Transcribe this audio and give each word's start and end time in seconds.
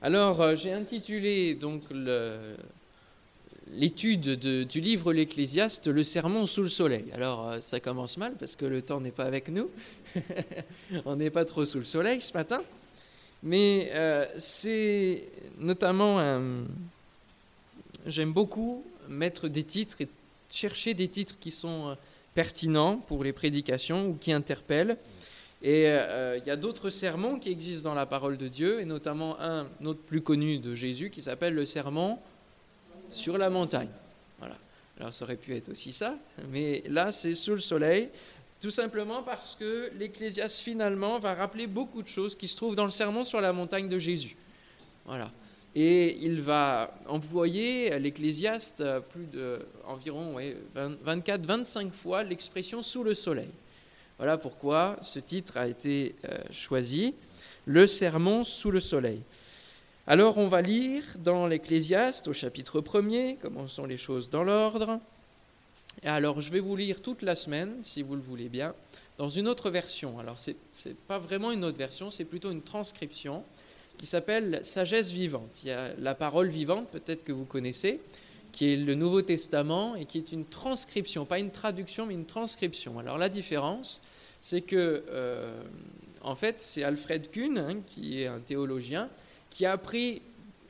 Alors, 0.00 0.40
euh, 0.40 0.54
j'ai 0.54 0.72
intitulé 0.72 1.56
donc 1.56 1.82
l'étude 3.72 4.38
du 4.38 4.80
livre 4.80 5.12
L'Ecclésiaste, 5.12 5.88
le 5.88 6.04
sermon 6.04 6.46
sous 6.46 6.62
le 6.62 6.68
soleil. 6.68 7.06
Alors, 7.12 7.48
euh, 7.48 7.60
ça 7.60 7.80
commence 7.80 8.16
mal 8.16 8.34
parce 8.38 8.54
que 8.54 8.64
le 8.64 8.80
temps 8.80 9.00
n'est 9.00 9.10
pas 9.10 9.24
avec 9.24 9.48
nous. 9.48 9.68
On 11.04 11.16
n'est 11.16 11.30
pas 11.30 11.44
trop 11.44 11.66
sous 11.66 11.78
le 11.78 11.84
soleil 11.84 12.22
ce 12.22 12.32
matin. 12.32 12.62
Mais 13.42 13.90
euh, 13.92 14.24
c'est 14.38 15.24
notamment. 15.58 16.40
J'aime 18.06 18.32
beaucoup 18.32 18.84
mettre 19.08 19.48
des 19.48 19.64
titres 19.64 20.00
et 20.00 20.08
chercher 20.48 20.94
des 20.94 21.08
titres 21.08 21.36
qui 21.40 21.50
sont 21.50 21.96
pertinents 22.34 22.98
pour 22.98 23.24
les 23.24 23.32
prédications 23.32 24.10
ou 24.10 24.14
qui 24.14 24.30
interpellent. 24.30 24.96
Et 25.62 25.84
euh, 25.86 26.38
il 26.38 26.46
y 26.46 26.50
a 26.50 26.56
d'autres 26.56 26.90
sermons 26.90 27.38
qui 27.38 27.50
existent 27.50 27.88
dans 27.90 27.94
la 27.94 28.06
parole 28.06 28.36
de 28.36 28.46
Dieu, 28.46 28.80
et 28.80 28.84
notamment 28.84 29.40
un 29.40 29.66
autre 29.84 30.00
plus 30.00 30.20
connu 30.20 30.58
de 30.58 30.74
Jésus 30.74 31.10
qui 31.10 31.20
s'appelle 31.20 31.54
le 31.54 31.66
sermon 31.66 32.18
sur 33.10 33.38
la 33.38 33.50
montagne. 33.50 33.88
Voilà. 34.38 34.56
Alors 35.00 35.12
ça 35.12 35.24
aurait 35.24 35.36
pu 35.36 35.54
être 35.54 35.70
aussi 35.70 35.92
ça, 35.92 36.16
mais 36.50 36.82
là 36.88 37.10
c'est 37.10 37.34
sous 37.34 37.52
le 37.52 37.60
soleil, 37.60 38.08
tout 38.60 38.70
simplement 38.70 39.22
parce 39.22 39.56
que 39.56 39.90
l'Ecclésiaste 39.98 40.60
finalement 40.60 41.18
va 41.18 41.34
rappeler 41.34 41.66
beaucoup 41.66 42.02
de 42.02 42.08
choses 42.08 42.34
qui 42.34 42.48
se 42.48 42.56
trouvent 42.56 42.74
dans 42.74 42.84
le 42.84 42.90
sermon 42.90 43.24
sur 43.24 43.40
la 43.40 43.52
montagne 43.52 43.88
de 43.88 43.98
Jésus. 43.98 44.36
Voilà. 45.06 45.30
Et 45.74 46.18
il 46.24 46.40
va 46.40 46.92
employer, 47.06 47.96
l'Ecclésiaste, 47.98 48.82
plus 49.10 49.26
de 49.26 49.60
environ 49.86 50.36
24-25 51.06 51.90
fois 51.90 52.24
l'expression 52.24 52.82
sous 52.82 53.04
le 53.04 53.14
soleil. 53.14 53.50
Voilà 54.18 54.36
pourquoi 54.36 54.96
ce 55.00 55.20
titre 55.20 55.56
a 55.56 55.68
été 55.68 56.16
euh, 56.24 56.38
choisi, 56.50 57.14
Le 57.66 57.86
sermon 57.86 58.42
sous 58.42 58.72
le 58.72 58.80
soleil. 58.80 59.22
Alors 60.08 60.38
on 60.38 60.48
va 60.48 60.60
lire 60.60 61.04
dans 61.18 61.46
l'Ecclésiaste 61.46 62.26
au 62.26 62.32
chapitre 62.32 62.80
1er, 62.80 63.38
commençons 63.38 63.86
les 63.86 63.96
choses 63.96 64.28
dans 64.28 64.42
l'ordre. 64.42 64.98
Et 66.02 66.08
alors 66.08 66.40
je 66.40 66.50
vais 66.50 66.58
vous 66.58 66.74
lire 66.74 67.00
toute 67.00 67.22
la 67.22 67.36
semaine, 67.36 67.76
si 67.82 68.02
vous 68.02 68.16
le 68.16 68.20
voulez 68.20 68.48
bien, 68.48 68.74
dans 69.18 69.28
une 69.28 69.46
autre 69.46 69.70
version. 69.70 70.18
Alors 70.18 70.40
ce 70.40 70.50
n'est 70.50 70.94
pas 71.06 71.20
vraiment 71.20 71.52
une 71.52 71.64
autre 71.64 71.78
version, 71.78 72.10
c'est 72.10 72.24
plutôt 72.24 72.50
une 72.50 72.62
transcription 72.62 73.44
qui 73.98 74.06
s'appelle 74.06 74.60
Sagesse 74.62 75.12
vivante. 75.12 75.60
Il 75.62 75.68
y 75.68 75.72
a 75.72 75.94
la 75.98 76.16
parole 76.16 76.48
vivante, 76.48 76.88
peut-être 76.88 77.22
que 77.22 77.32
vous 77.32 77.44
connaissez, 77.44 78.00
qui 78.58 78.72
est 78.72 78.76
le 78.76 78.96
Nouveau 78.96 79.22
Testament 79.22 79.94
et 79.94 80.04
qui 80.04 80.18
est 80.18 80.32
une 80.32 80.44
transcription, 80.44 81.24
pas 81.24 81.38
une 81.38 81.52
traduction, 81.52 82.06
mais 82.06 82.14
une 82.14 82.26
transcription. 82.26 82.98
Alors 82.98 83.16
la 83.16 83.28
différence, 83.28 84.02
c'est 84.40 84.62
que, 84.62 85.04
euh, 85.10 85.62
en 86.22 86.34
fait, 86.34 86.56
c'est 86.58 86.82
Alfred 86.82 87.30
Kuhn, 87.30 87.56
hein, 87.56 87.76
qui 87.86 88.20
est 88.20 88.26
un 88.26 88.40
théologien, 88.40 89.10
qui 89.48 89.64
a 89.64 89.78
pris 89.78 90.22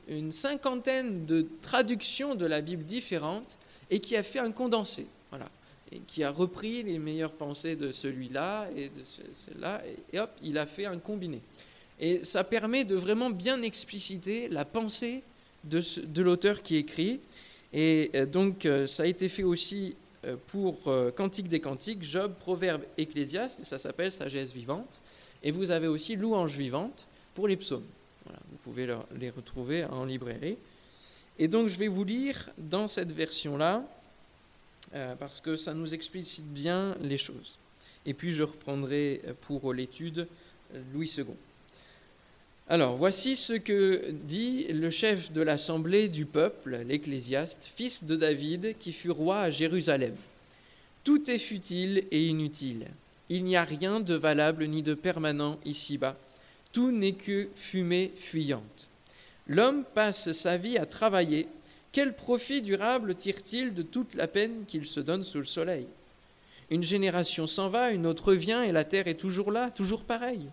une 0.07 0.31
cinquantaine 0.31 1.25
de 1.25 1.47
traductions 1.63 2.35
de 2.35 2.45
la 2.45 2.61
Bible 2.61 2.83
différentes 2.83 3.57
et 3.89 3.99
qui 3.99 4.15
a 4.15 4.21
fait 4.21 4.37
un 4.37 4.51
condensé, 4.51 5.07
voilà, 5.31 5.49
et 5.91 6.01
qui 6.01 6.23
a 6.23 6.29
repris 6.29 6.83
les 6.83 6.99
meilleures 6.99 7.33
pensées 7.33 7.75
de 7.75 7.91
celui-là 7.91 8.69
et 8.75 8.89
de 8.89 9.03
celle-là, 9.33 9.81
et 10.13 10.19
hop, 10.19 10.29
il 10.43 10.59
a 10.59 10.67
fait 10.67 10.85
un 10.85 10.99
combiné. 10.99 11.41
Et 11.99 12.21
ça 12.21 12.43
permet 12.43 12.83
de 12.83 12.95
vraiment 12.95 13.31
bien 13.31 13.63
expliciter 13.63 14.47
la 14.47 14.63
pensée 14.63 15.23
de, 15.63 15.81
de 16.05 16.21
l'auteur 16.21 16.61
qui 16.61 16.75
écrit, 16.75 17.19
et 17.73 18.11
euh, 18.15 18.25
donc, 18.25 18.65
euh, 18.65 18.87
ça 18.87 19.03
a 19.03 19.05
été 19.05 19.29
fait 19.29 19.43
aussi 19.43 19.95
euh, 20.25 20.35
pour 20.47 20.81
Cantique 21.15 21.47
des 21.47 21.59
Cantiques, 21.59 22.03
Job, 22.03 22.33
Proverbe, 22.39 22.83
Ecclésiaste, 22.97 23.63
ça 23.63 23.77
s'appelle 23.77 24.11
Sagesse 24.11 24.53
vivante. 24.53 24.99
Et 25.43 25.51
vous 25.51 25.71
avez 25.71 25.87
aussi 25.87 26.15
Louange 26.15 26.57
vivante 26.57 27.07
pour 27.33 27.47
les 27.47 27.55
psaumes. 27.55 27.85
vous 28.25 28.57
pouvez 28.63 28.85
les 29.17 29.29
retrouver 29.29 29.85
en 29.85 30.03
librairie. 30.03 30.57
Et 31.37 31.47
donc, 31.47 31.69
je 31.69 31.77
vais 31.77 31.87
vous 31.87 32.03
lire 32.03 32.49
dans 32.57 32.87
cette 32.87 33.13
version-là, 33.13 33.85
parce 35.17 35.39
que 35.39 35.55
ça 35.55 35.73
nous 35.73 35.93
explicite 35.93 36.45
bien 36.51 36.97
les 36.99 37.17
choses. 37.17 37.57
Et 38.05 38.13
puis, 38.13 38.33
je 38.33 38.43
reprendrai 38.43 39.21
pour 39.43 39.71
l'étude 39.71 40.27
Louis 40.93 41.09
II. 41.17 41.27
Alors, 42.71 42.97
voici 42.97 43.35
ce 43.35 43.53
que 43.53 44.11
dit 44.11 44.67
le 44.67 44.91
chef 44.91 45.31
de 45.31 45.41
l'assemblée 45.41 46.07
du 46.07 46.25
peuple, 46.25 46.83
l'ecclésiaste, 46.87 47.67
fils 47.75 48.03
de 48.03 48.15
David, 48.15 48.77
qui 48.77 48.93
fut 48.93 49.09
roi 49.09 49.39
à 49.39 49.49
Jérusalem. 49.49 50.13
Tout 51.03 51.31
est 51.31 51.39
futile 51.39 52.03
et 52.11 52.27
inutile. 52.27 52.85
Il 53.29 53.43
n'y 53.43 53.57
a 53.57 53.63
rien 53.63 53.99
de 53.99 54.13
valable 54.13 54.67
ni 54.67 54.83
de 54.83 54.93
permanent 54.93 55.57
ici-bas. 55.65 56.15
Tout 56.71 56.91
n'est 56.91 57.13
que 57.13 57.49
fumée 57.55 58.11
fuyante. 58.15 58.87
L'homme 59.47 59.83
passe 59.95 60.31
sa 60.33 60.55
vie 60.57 60.77
à 60.77 60.85
travailler. 60.85 61.47
Quel 61.91 62.13
profit 62.13 62.61
durable 62.61 63.15
tire-t-il 63.15 63.73
de 63.73 63.81
toute 63.81 64.13
la 64.13 64.27
peine 64.27 64.65
qu'il 64.67 64.85
se 64.85 64.99
donne 64.99 65.23
sous 65.23 65.39
le 65.39 65.45
soleil? 65.45 65.87
Une 66.69 66.83
génération 66.83 67.47
s'en 67.47 67.69
va, 67.69 67.89
une 67.89 68.05
autre 68.05 68.35
vient, 68.35 68.61
et 68.61 68.71
la 68.71 68.83
terre 68.83 69.07
est 69.07 69.19
toujours 69.19 69.51
là, 69.51 69.71
toujours 69.71 70.03
pareille. 70.03 70.45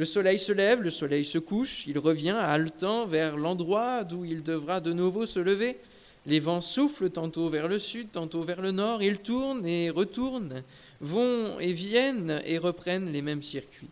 Le 0.00 0.06
soleil 0.06 0.38
se 0.38 0.52
lève, 0.52 0.80
le 0.80 0.88
soleil 0.88 1.26
se 1.26 1.36
couche, 1.36 1.86
il 1.86 1.98
revient 1.98 2.30
haletant 2.30 3.04
vers 3.04 3.36
l'endroit 3.36 4.02
d'où 4.02 4.24
il 4.24 4.42
devra 4.42 4.80
de 4.80 4.94
nouveau 4.94 5.26
se 5.26 5.38
lever. 5.38 5.76
Les 6.24 6.40
vents 6.40 6.62
soufflent 6.62 7.10
tantôt 7.10 7.50
vers 7.50 7.68
le 7.68 7.78
sud, 7.78 8.10
tantôt 8.10 8.40
vers 8.40 8.62
le 8.62 8.70
nord, 8.70 9.02
ils 9.02 9.18
tournent 9.18 9.66
et 9.66 9.90
retournent, 9.90 10.62
vont 11.02 11.60
et 11.60 11.74
viennent 11.74 12.40
et 12.46 12.56
reprennent 12.56 13.12
les 13.12 13.20
mêmes 13.20 13.42
circuits. 13.42 13.90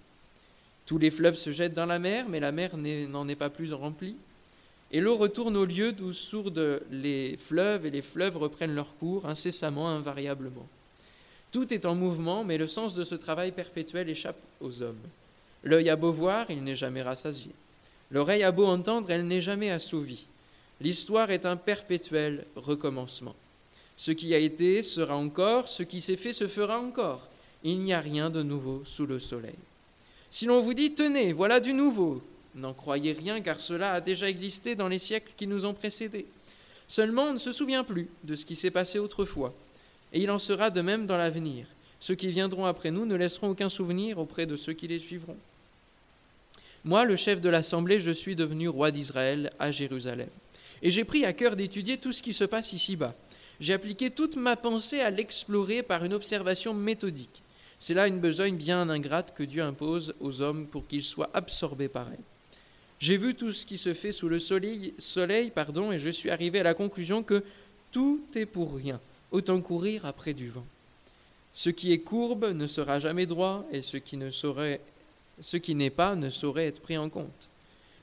Tous 0.86 0.96
les 0.96 1.10
fleuves 1.10 1.36
se 1.36 1.50
jettent 1.50 1.74
dans 1.74 1.84
la 1.84 1.98
mer, 1.98 2.24
mais 2.26 2.40
la 2.40 2.52
mer 2.52 2.78
n'en 2.78 3.28
est 3.28 3.36
pas 3.36 3.50
plus 3.50 3.74
remplie. 3.74 4.16
Et 4.90 5.02
l'eau 5.02 5.18
retourne 5.18 5.58
au 5.58 5.66
lieu 5.66 5.92
d'où 5.92 6.14
sourdent 6.14 6.80
les 6.90 7.36
fleuves, 7.36 7.84
et 7.84 7.90
les 7.90 8.00
fleuves 8.00 8.38
reprennent 8.38 8.74
leur 8.74 8.96
cours 8.96 9.26
incessamment, 9.26 9.90
invariablement. 9.90 10.66
Tout 11.52 11.74
est 11.74 11.84
en 11.84 11.94
mouvement, 11.94 12.44
mais 12.44 12.56
le 12.56 12.66
sens 12.66 12.94
de 12.94 13.04
ce 13.04 13.14
travail 13.14 13.52
perpétuel 13.52 14.08
échappe 14.08 14.40
aux 14.62 14.80
hommes. 14.80 14.96
L'œil 15.68 15.90
a 15.90 15.96
beau 15.96 16.12
voir, 16.12 16.46
il 16.50 16.64
n'est 16.64 16.74
jamais 16.74 17.02
rassasié. 17.02 17.50
L'oreille 18.10 18.42
a 18.42 18.52
beau 18.52 18.64
entendre, 18.64 19.10
elle 19.10 19.26
n'est 19.26 19.42
jamais 19.42 19.70
assouvie. 19.70 20.26
L'histoire 20.80 21.30
est 21.30 21.44
un 21.44 21.56
perpétuel 21.56 22.46
recommencement. 22.56 23.36
Ce 23.94 24.10
qui 24.10 24.34
a 24.34 24.38
été 24.38 24.82
sera 24.82 25.14
encore, 25.14 25.68
ce 25.68 25.82
qui 25.82 26.00
s'est 26.00 26.16
fait 26.16 26.32
se 26.32 26.48
fera 26.48 26.80
encore. 26.80 27.28
Il 27.64 27.80
n'y 27.80 27.92
a 27.92 28.00
rien 28.00 28.30
de 28.30 28.42
nouveau 28.42 28.80
sous 28.86 29.04
le 29.04 29.18
soleil. 29.18 29.58
Si 30.30 30.46
l'on 30.46 30.60
vous 30.60 30.72
dit, 30.72 30.94
tenez, 30.94 31.34
voilà 31.34 31.60
du 31.60 31.74
nouveau, 31.74 32.22
n'en 32.54 32.72
croyez 32.72 33.12
rien 33.12 33.42
car 33.42 33.60
cela 33.60 33.92
a 33.92 34.00
déjà 34.00 34.26
existé 34.26 34.74
dans 34.74 34.88
les 34.88 34.98
siècles 34.98 35.32
qui 35.36 35.46
nous 35.46 35.66
ont 35.66 35.74
précédés. 35.74 36.24
Seulement 36.86 37.24
on 37.24 37.32
ne 37.34 37.38
se 37.38 37.52
souvient 37.52 37.84
plus 37.84 38.08
de 38.24 38.36
ce 38.36 38.46
qui 38.46 38.56
s'est 38.56 38.70
passé 38.70 38.98
autrefois, 38.98 39.52
et 40.14 40.20
il 40.22 40.30
en 40.30 40.38
sera 40.38 40.70
de 40.70 40.80
même 40.80 41.04
dans 41.04 41.18
l'avenir. 41.18 41.66
Ceux 42.00 42.14
qui 42.14 42.28
viendront 42.28 42.64
après 42.64 42.90
nous 42.90 43.04
ne 43.04 43.16
laisseront 43.16 43.50
aucun 43.50 43.68
souvenir 43.68 44.18
auprès 44.18 44.46
de 44.46 44.56
ceux 44.56 44.72
qui 44.72 44.88
les 44.88 44.98
suivront. 44.98 45.36
Moi, 46.88 47.04
le 47.04 47.16
chef 47.16 47.42
de 47.42 47.50
l'Assemblée, 47.50 48.00
je 48.00 48.10
suis 48.10 48.34
devenu 48.34 48.66
roi 48.66 48.90
d'Israël 48.90 49.52
à 49.58 49.70
Jérusalem. 49.70 50.30
Et 50.80 50.90
j'ai 50.90 51.04
pris 51.04 51.26
à 51.26 51.34
cœur 51.34 51.54
d'étudier 51.54 51.98
tout 51.98 52.12
ce 52.12 52.22
qui 52.22 52.32
se 52.32 52.44
passe 52.44 52.72
ici-bas. 52.72 53.14
J'ai 53.60 53.74
appliqué 53.74 54.10
toute 54.10 54.36
ma 54.36 54.56
pensée 54.56 55.00
à 55.00 55.10
l'explorer 55.10 55.82
par 55.82 56.02
une 56.06 56.14
observation 56.14 56.72
méthodique. 56.72 57.42
C'est 57.78 57.92
là 57.92 58.06
une 58.06 58.20
besogne 58.20 58.56
bien 58.56 58.88
ingrate 58.88 59.34
que 59.34 59.42
Dieu 59.42 59.62
impose 59.62 60.14
aux 60.20 60.40
hommes 60.40 60.66
pour 60.66 60.86
qu'ils 60.86 61.02
soient 61.02 61.28
absorbés 61.34 61.88
par 61.88 62.08
elle. 62.10 62.24
J'ai 63.00 63.18
vu 63.18 63.34
tout 63.34 63.52
ce 63.52 63.66
qui 63.66 63.76
se 63.76 63.92
fait 63.92 64.10
sous 64.10 64.30
le 64.30 64.38
soleil, 64.38 64.94
soleil 64.96 65.50
pardon, 65.50 65.92
et 65.92 65.98
je 65.98 66.08
suis 66.08 66.30
arrivé 66.30 66.60
à 66.60 66.62
la 66.62 66.72
conclusion 66.72 67.22
que 67.22 67.44
tout 67.92 68.22
est 68.34 68.46
pour 68.46 68.74
rien, 68.74 68.98
autant 69.30 69.60
courir 69.60 70.06
après 70.06 70.32
du 70.32 70.48
vent. 70.48 70.66
Ce 71.52 71.68
qui 71.68 71.92
est 71.92 71.98
courbe 71.98 72.46
ne 72.54 72.66
sera 72.66 72.98
jamais 72.98 73.26
droit, 73.26 73.66
et 73.72 73.82
ce 73.82 73.98
qui 73.98 74.16
ne 74.16 74.30
saurait 74.30 74.80
ce 75.40 75.56
qui 75.56 75.74
n'est 75.74 75.90
pas 75.90 76.14
ne 76.14 76.30
saurait 76.30 76.66
être 76.66 76.80
pris 76.80 76.98
en 76.98 77.08
compte. 77.08 77.48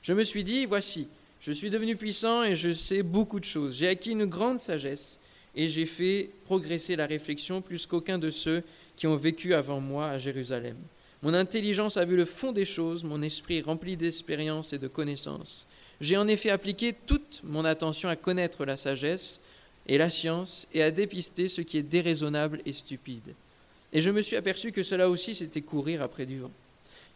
Je 0.02 0.14
me 0.14 0.24
suis 0.24 0.44
dit, 0.44 0.66
voici, 0.66 1.08
je 1.42 1.52
suis 1.52 1.70
devenu 1.70 1.96
puissant 1.96 2.44
et 2.44 2.56
je 2.56 2.72
sais 2.72 3.04
beaucoup 3.04 3.40
de 3.40 3.46
choses. 3.46 3.78
J'ai 3.78 3.88
acquis 3.88 4.12
une 4.12 4.26
grande 4.26 4.60
sagesse 4.60 5.20
et 5.56 5.68
j'ai 5.68 5.86
fait 5.86 6.30
progresser 6.46 6.96
la 6.96 7.06
réflexion 7.06 7.62
plus 7.62 7.86
qu'aucun 7.86 8.18
de 8.18 8.30
ceux 8.30 8.64
qui 8.96 9.08
ont 9.08 9.16
vécu 9.16 9.54
avant 9.54 9.80
moi 9.80 10.08
à 10.10 10.18
Jérusalem. 10.18 10.78
Mon 11.22 11.34
intelligence 11.34 11.98
a 11.98 12.06
vu 12.06 12.16
le 12.16 12.26
fond 12.26 12.52
des 12.52 12.66
choses, 12.66 13.04
mon 13.04 13.22
esprit 13.22 13.62
rempli 13.62 13.98
d'expérience 13.98 14.74
et 14.74 14.78
de 14.78 14.88
connaissances. 14.88 15.66
J'ai 16.02 16.18
en 16.18 16.28
effet 16.28 16.50
appliqué 16.50 16.94
toute 17.06 17.42
mon 17.44 17.66
attention 17.66 18.10
à 18.10 18.16
connaître 18.16 18.66
la 18.66 18.78
sagesse 18.78 19.40
et 19.88 19.98
la 19.98 20.10
science 20.10 20.68
et 20.74 20.84
à 20.84 20.92
dépister 20.92 21.48
ce 21.48 21.62
qui 21.62 21.78
est 21.78 21.84
déraisonnable 21.84 22.62
et 22.66 22.74
stupide. 22.74 23.34
Et 23.94 24.02
je 24.02 24.10
me 24.10 24.22
suis 24.22 24.36
aperçu 24.36 24.72
que 24.72 24.84
cela 24.84 25.10
aussi 25.10 25.34
c'était 25.34 25.62
courir 25.62 26.02
après 26.02 26.26
du 26.26 26.40
vent. 26.40 26.52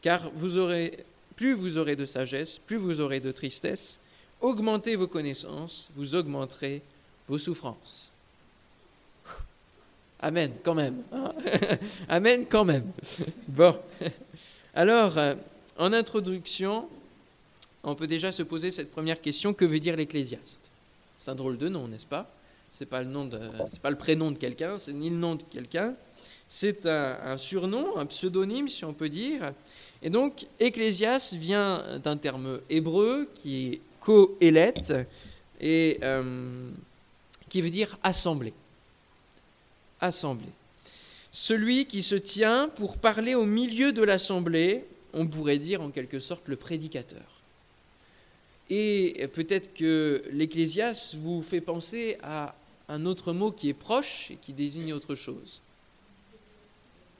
Car 0.01 0.31
plus 0.31 1.53
vous 1.53 1.77
aurez 1.77 1.95
de 1.95 2.05
sagesse, 2.05 2.59
plus 2.59 2.77
vous 2.77 3.01
aurez 3.01 3.19
de 3.19 3.31
tristesse, 3.31 3.99
augmentez 4.41 4.95
vos 4.95 5.07
connaissances, 5.07 5.89
vous 5.95 6.15
augmenterez 6.15 6.81
vos 7.27 7.37
souffrances. 7.37 8.13
Amen, 10.21 10.51
quand 10.63 10.75
même. 10.75 11.01
Hein. 11.13 11.31
Amen, 12.09 12.45
quand 12.49 12.65
même. 12.65 12.91
Bon. 13.47 13.77
Alors, 14.73 15.17
euh, 15.17 15.35
en 15.77 15.93
introduction, 15.93 16.89
on 17.83 17.95
peut 17.95 18.07
déjà 18.07 18.31
se 18.31 18.43
poser 18.43 18.69
cette 18.69 18.91
première 18.91 19.21
question 19.21 19.53
que 19.53 19.63
veut 19.63 19.79
dire 19.79 19.95
l'ecclésiaste? 19.95 20.69
C'est 21.17 21.31
un 21.31 21.35
drôle 21.35 21.57
de 21.57 21.69
nom, 21.69 21.87
n'est-ce 21.87 22.05
pas? 22.05 22.29
C'est 22.71 22.85
pas 22.85 23.01
le 23.01 23.09
nom 23.09 23.25
de, 23.25 23.39
c'est 23.71 23.81
pas 23.81 23.89
le 23.89 23.97
prénom 23.97 24.31
de 24.31 24.37
quelqu'un, 24.37 24.77
c'est 24.77 24.93
ni 24.93 25.09
le 25.09 25.15
nom 25.15 25.35
de 25.35 25.43
quelqu'un. 25.43 25.95
C'est 26.47 26.85
un, 26.85 27.37
surnom, 27.37 27.97
un 27.97 28.05
pseudonyme, 28.05 28.69
si 28.69 28.83
on 28.83 28.93
peut 28.93 29.09
dire. 29.09 29.53
Et 30.01 30.09
donc, 30.09 30.45
ecclésias 30.59 31.35
vient 31.37 31.99
d'un 32.01 32.17
terme 32.17 32.59
hébreu 32.69 33.29
qui 33.35 33.67
est 33.67 33.81
kohelet 33.99 34.73
et 35.59 35.99
euh, 36.03 36.69
qui 37.49 37.61
veut 37.61 37.69
dire 37.69 37.97
assemblée. 38.01 38.53
Assemblée. 39.99 40.51
Celui 41.31 41.85
qui 41.85 42.01
se 42.01 42.15
tient 42.15 42.69
pour 42.69 42.97
parler 42.97 43.35
au 43.35 43.45
milieu 43.45 43.91
de 43.91 44.01
l'assemblée, 44.01 44.85
on 45.13 45.27
pourrait 45.27 45.59
dire 45.59 45.81
en 45.81 45.89
quelque 45.89 46.19
sorte 46.19 46.47
le 46.47 46.55
prédicateur. 46.55 47.41
Et 48.69 49.27
peut-être 49.33 49.73
que 49.73 50.23
l'ecclésias 50.31 51.15
vous 51.19 51.41
fait 51.41 51.61
penser 51.61 52.17
à 52.21 52.55
un 52.87 53.05
autre 53.05 53.33
mot 53.33 53.51
qui 53.51 53.69
est 53.69 53.73
proche 53.73 54.31
et 54.31 54.35
qui 54.35 54.53
désigne 54.53 54.93
autre 54.93 55.15
chose. 55.15 55.61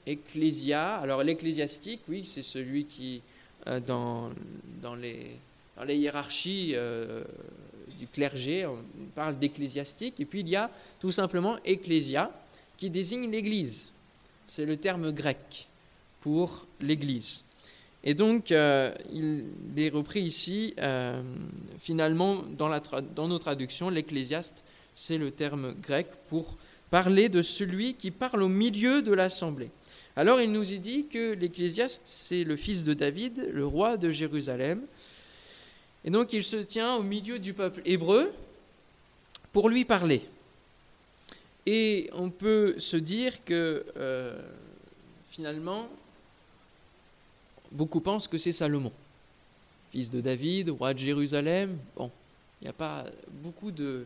Ecclésia, 0.06 0.96
alors 0.96 1.22
l'ecclésiastique, 1.22 2.00
oui, 2.08 2.24
c'est 2.24 2.42
celui 2.42 2.84
qui, 2.84 3.22
euh, 3.66 3.80
dans, 3.80 4.30
les, 4.96 5.36
hiérarchies 5.88 6.72
euh, 6.74 7.22
du 7.98 8.06
clergé, 8.06 8.66
on 8.66 8.82
parle 9.14 9.38
d'ecclésiastique, 9.38 10.18
et 10.20 10.24
puis 10.24 10.40
il 10.40 10.48
y 10.48 10.56
a 10.56 10.70
tout 11.00 11.12
simplement 11.12 11.58
ecclésia, 11.64 12.30
qui 12.76 12.88
désigne 12.88 13.30
l'Église. 13.30 13.92
C'est 14.46 14.64
le 14.64 14.76
terme 14.76 15.12
grec 15.12 15.68
pour 16.22 16.66
l'Église. 16.80 17.42
Et 18.02 18.14
donc, 18.14 18.50
euh, 18.50 18.94
il 19.12 19.44
est 19.76 19.90
repris 19.90 20.22
ici, 20.22 20.74
finalement, 21.82 22.42
dans, 22.56 22.70
dans 23.14 23.28
nos 23.28 23.38
traductions, 23.38 23.90
l'ecclésiaste, 23.90 24.64
c'est 24.94 25.18
le 25.18 25.30
terme 25.30 25.74
grec 25.82 26.06
pour 26.28 26.56
parler 26.90 27.28
de 27.28 27.42
celui 27.42 27.94
qui 27.94 28.10
parle 28.10 28.42
au 28.42 28.48
milieu 28.48 29.02
de 29.02 29.12
l'assemblée. 29.12 29.70
Alors, 30.20 30.38
il 30.38 30.52
nous 30.52 30.74
est 30.74 30.78
dit 30.78 31.06
que 31.06 31.32
l'ecclésiaste, 31.32 32.02
c'est 32.04 32.44
le 32.44 32.54
fils 32.54 32.84
de 32.84 32.92
David, 32.92 33.48
le 33.54 33.64
roi 33.64 33.96
de 33.96 34.10
Jérusalem. 34.10 34.82
Et 36.04 36.10
donc, 36.10 36.34
il 36.34 36.44
se 36.44 36.58
tient 36.58 36.96
au 36.96 37.02
milieu 37.02 37.38
du 37.38 37.54
peuple 37.54 37.80
hébreu 37.86 38.30
pour 39.50 39.70
lui 39.70 39.86
parler. 39.86 40.20
Et 41.64 42.10
on 42.12 42.28
peut 42.28 42.78
se 42.78 42.98
dire 42.98 43.42
que, 43.46 43.82
euh, 43.96 44.38
finalement, 45.30 45.88
beaucoup 47.72 48.00
pensent 48.02 48.28
que 48.28 48.36
c'est 48.36 48.52
Salomon, 48.52 48.92
fils 49.90 50.10
de 50.10 50.20
David, 50.20 50.68
roi 50.68 50.92
de 50.92 50.98
Jérusalem. 50.98 51.78
Bon, 51.96 52.10
il 52.60 52.64
n'y 52.64 52.68
a 52.68 52.74
pas 52.74 53.06
beaucoup 53.42 53.70
de 53.70 54.04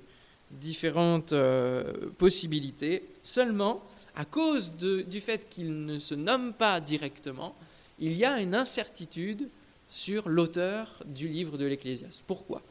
différentes 0.50 1.32
euh, 1.32 2.10
possibilités. 2.18 3.02
Seulement, 3.22 3.82
à 4.14 4.24
cause 4.24 4.72
du 4.74 5.20
fait 5.20 5.48
qu'il 5.48 5.84
ne 5.84 5.98
se 5.98 6.14
nomme 6.14 6.52
pas 6.52 6.80
directement, 6.80 7.54
il 7.98 8.12
y 8.12 8.24
a 8.24 8.40
une 8.40 8.54
incertitude 8.54 9.48
sur 9.88 10.28
l'auteur 10.28 11.02
du 11.06 11.28
livre 11.28 11.58
de 11.58 11.64
l'Ecclésiaste. 11.64 12.24
Pourquoi? 12.26 12.62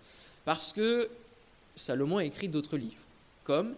Parce 0.46 0.74
que 0.74 1.10
Salomon 1.76 2.18
a 2.18 2.26
écrit 2.26 2.50
d'autres 2.50 2.78
livres, 2.78 3.02
comme 3.44 3.74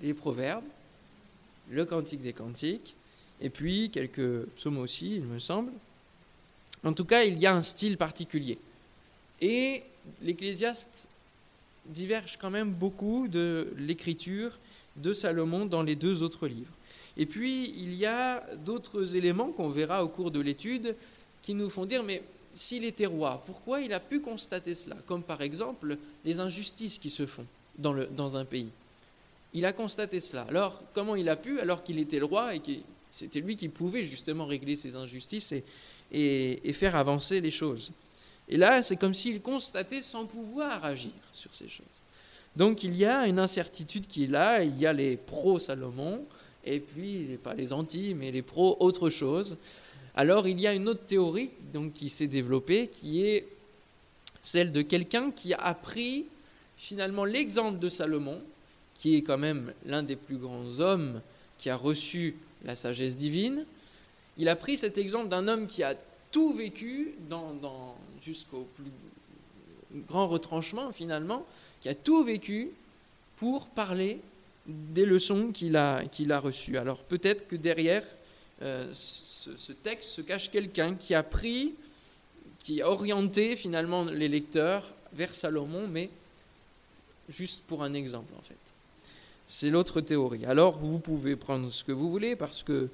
les 0.00 0.14
Proverbes, 0.14 0.64
le 1.70 1.84
Cantique 1.84 2.22
des 2.22 2.32
Cantiques, 2.32 2.94
et 3.40 3.50
puis 3.50 3.90
quelques 3.90 4.46
psaumes 4.56 4.78
aussi, 4.78 5.16
il 5.16 5.24
me 5.24 5.38
semble. 5.38 5.72
En 6.84 6.92
tout 6.92 7.04
cas, 7.04 7.24
il 7.24 7.38
y 7.38 7.46
a 7.46 7.54
un 7.54 7.60
style 7.60 7.96
particulier. 7.96 8.58
Et 9.40 9.82
l'Ecclésiaste 10.22 11.06
diverge 11.86 12.36
quand 12.38 12.50
même 12.50 12.70
beaucoup 12.70 13.28
de 13.28 13.72
l'écriture 13.76 14.58
de 14.96 15.12
Salomon 15.12 15.66
dans 15.66 15.82
les 15.82 15.96
deux 15.96 16.22
autres 16.22 16.46
livres. 16.46 16.72
Et 17.16 17.26
puis, 17.26 17.74
il 17.76 17.94
y 17.94 18.06
a 18.06 18.44
d'autres 18.64 19.16
éléments 19.16 19.50
qu'on 19.50 19.68
verra 19.68 20.04
au 20.04 20.08
cours 20.08 20.30
de 20.30 20.40
l'étude 20.40 20.94
qui 21.42 21.54
nous 21.54 21.68
font 21.68 21.84
dire, 21.84 22.02
mais 22.02 22.22
s'il 22.54 22.84
était 22.84 23.06
roi, 23.06 23.42
pourquoi 23.46 23.80
il 23.80 23.92
a 23.92 24.00
pu 24.00 24.20
constater 24.20 24.74
cela 24.74 24.96
Comme 25.06 25.22
par 25.22 25.42
exemple 25.42 25.96
les 26.24 26.40
injustices 26.40 26.98
qui 26.98 27.10
se 27.10 27.26
font 27.26 27.46
dans, 27.76 28.36
un 28.36 28.44
pays? 28.44 28.70
Il 29.54 29.64
a 29.64 29.72
constaté 29.72 30.20
cela. 30.20 30.42
Alors, 30.42 30.82
comment 30.92 31.16
il 31.16 31.28
a 31.28 31.36
pu, 31.36 31.60
alors 31.60 31.82
qu'il 31.82 31.98
était 31.98 32.20
roi 32.20 32.54
et 32.54 32.58
que 32.60 32.72
c'était 33.10 33.40
lui 33.40 33.56
qui 33.56 33.68
pouvait 33.68 34.02
justement 34.02 34.46
régler 34.46 34.76
ces 34.76 34.96
injustices 34.96 35.54
et, 36.12 36.72
faire 36.72 36.96
avancer 36.96 37.40
les 37.40 37.50
choses? 37.50 37.92
Et 38.48 38.56
là, 38.56 38.82
c'est 38.82 38.96
comme 38.96 39.14
s'il 39.14 39.40
constatait 39.40 40.02
sans 40.02 40.24
pouvoir 40.24 40.84
agir 40.84 41.12
sur 41.32 41.54
ces 41.54 41.68
choses. 41.68 41.86
Donc, 42.56 42.82
il 42.82 42.96
y 42.96 43.04
a 43.04 43.26
une 43.26 43.38
incertitude 43.38 44.06
qui 44.06 44.24
est 44.24 44.28
là. 44.28 44.62
Il 44.62 44.78
y 44.78 44.86
a 44.86 44.92
les 44.92 45.16
pros-Salomon, 45.16 46.24
et 46.64 46.80
puis, 46.80 47.38
pas 47.42 47.54
les 47.54 47.72
anti, 47.72 48.14
mais 48.14 48.30
les 48.30 48.42
pros 48.42 48.76
autre 48.80 49.10
chose. 49.10 49.58
Alors, 50.14 50.48
il 50.48 50.58
y 50.58 50.66
a 50.66 50.72
une 50.72 50.88
autre 50.88 51.04
théorie 51.04 51.50
donc, 51.72 51.92
qui 51.92 52.08
s'est 52.08 52.26
développée, 52.26 52.88
qui 52.88 53.22
est 53.24 53.46
celle 54.40 54.72
de 54.72 54.82
quelqu'un 54.82 55.30
qui 55.30 55.52
a 55.54 55.58
appris 55.58 56.24
finalement 56.76 57.24
l'exemple 57.24 57.78
de 57.78 57.88
Salomon, 57.88 58.40
qui 58.94 59.16
est 59.16 59.22
quand 59.22 59.38
même 59.38 59.72
l'un 59.84 60.02
des 60.02 60.16
plus 60.16 60.36
grands 60.36 60.80
hommes 60.80 61.20
qui 61.58 61.70
a 61.70 61.76
reçu 61.76 62.36
la 62.64 62.74
sagesse 62.74 63.16
divine, 63.16 63.64
il 64.38 64.48
a 64.48 64.56
pris 64.56 64.78
cet 64.78 64.98
exemple 64.98 65.28
d'un 65.28 65.48
homme 65.48 65.66
qui 65.66 65.82
a 65.82 65.94
tout 66.30 66.52
vécu 66.54 67.14
dans, 67.28 67.96
jusqu'au 68.22 68.66
plus 68.76 68.90
grand 70.06 70.28
retranchement 70.28 70.92
finalement, 70.92 71.46
qui 71.80 71.88
a 71.88 71.94
tout 71.94 72.24
vécu 72.24 72.70
pour 73.36 73.66
parler 73.68 74.20
des 74.66 75.06
leçons 75.06 75.50
qu'il 75.52 75.76
a, 75.76 76.04
qu'il 76.04 76.32
a 76.32 76.40
reçues. 76.40 76.76
Alors 76.76 76.98
peut-être 76.98 77.48
que 77.48 77.56
derrière 77.56 78.04
euh, 78.62 78.90
ce, 78.92 79.56
ce, 79.56 79.72
texte 79.72 80.10
se 80.10 80.20
cache 80.20 80.50
quelqu'un 80.50 80.94
qui 80.94 81.14
a 81.14 81.22
pris, 81.22 81.74
qui 82.58 82.82
a 82.82 82.90
orienté 82.90 83.56
finalement 83.56 84.04
les 84.04 84.28
lecteurs 84.28 84.92
vers 85.12 85.34
Salomon, 85.34 85.86
mais 85.88 86.10
juste 87.28 87.64
pour 87.66 87.82
un 87.82 87.94
exemple 87.94 88.32
en 88.38 88.42
fait. 88.42 88.56
C'est 89.46 89.70
l'autre 89.70 90.02
théorie. 90.02 90.44
Alors 90.44 90.78
vous 90.78 90.98
pouvez 90.98 91.36
prendre 91.36 91.70
ce 91.70 91.82
que 91.84 91.92
vous 91.92 92.10
voulez 92.10 92.36
parce 92.36 92.62
que 92.62 92.90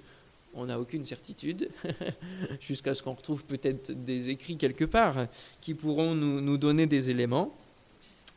on 0.55 0.67
n'a 0.67 0.79
aucune 0.79 1.05
certitude, 1.05 1.71
jusqu'à 2.61 2.95
ce 2.95 3.03
qu'on 3.03 3.15
retrouve 3.15 3.45
peut-être 3.45 3.93
des 3.93 4.31
écrits 4.31 4.57
quelque 4.57 4.85
part 4.85 5.27
qui 5.61 5.75
pourront 5.75 6.15
nous, 6.15 6.59
donner 6.59 6.87
des 6.87 7.11
éléments. 7.11 7.55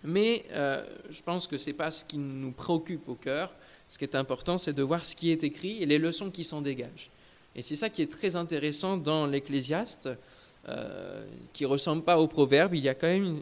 Mais 0.04 0.46
euh, 0.52 0.84
je 1.10 1.22
pense 1.22 1.48
que 1.48 1.58
ce 1.58 1.68
n'est 1.68 1.76
pas 1.76 1.92
ce 1.92 2.06
qui 2.06 2.18
nous 2.18 2.52
préoccupe 2.52 3.08
au 3.08 3.16
cœur. 3.16 3.54
Ce 3.88 3.98
qui 3.98 4.04
est 4.04 4.16
important, 4.16 4.58
c'est 4.58 4.74
de 4.74 4.84
voir 4.84 5.06
ce 5.06 5.16
qui 5.16 5.32
est 5.32 5.44
écrit 5.44 5.82
et 5.82 5.86
les 5.86 5.98
leçons 5.98 6.30
qui 6.30 6.44
s'en 6.44 6.62
dégagent. 6.62 7.10
Et 7.56 7.62
c'est 7.62 7.76
ça 7.76 7.90
qui 7.90 8.02
est 8.02 8.12
très 8.12 8.36
intéressant 8.36 8.98
dans 8.98 9.26
l'Ecclésiaste, 9.26 10.10
euh, 10.70 11.26
qui 11.54 11.64
ne 11.64 11.70
ressemble 11.70 12.04
pas 12.04 12.20
au 12.20 12.28
proverbe. 12.28 12.76
Il 12.76 12.84
y 12.84 12.90
a 12.90 12.94
quand 12.94 13.08
même 13.08 13.42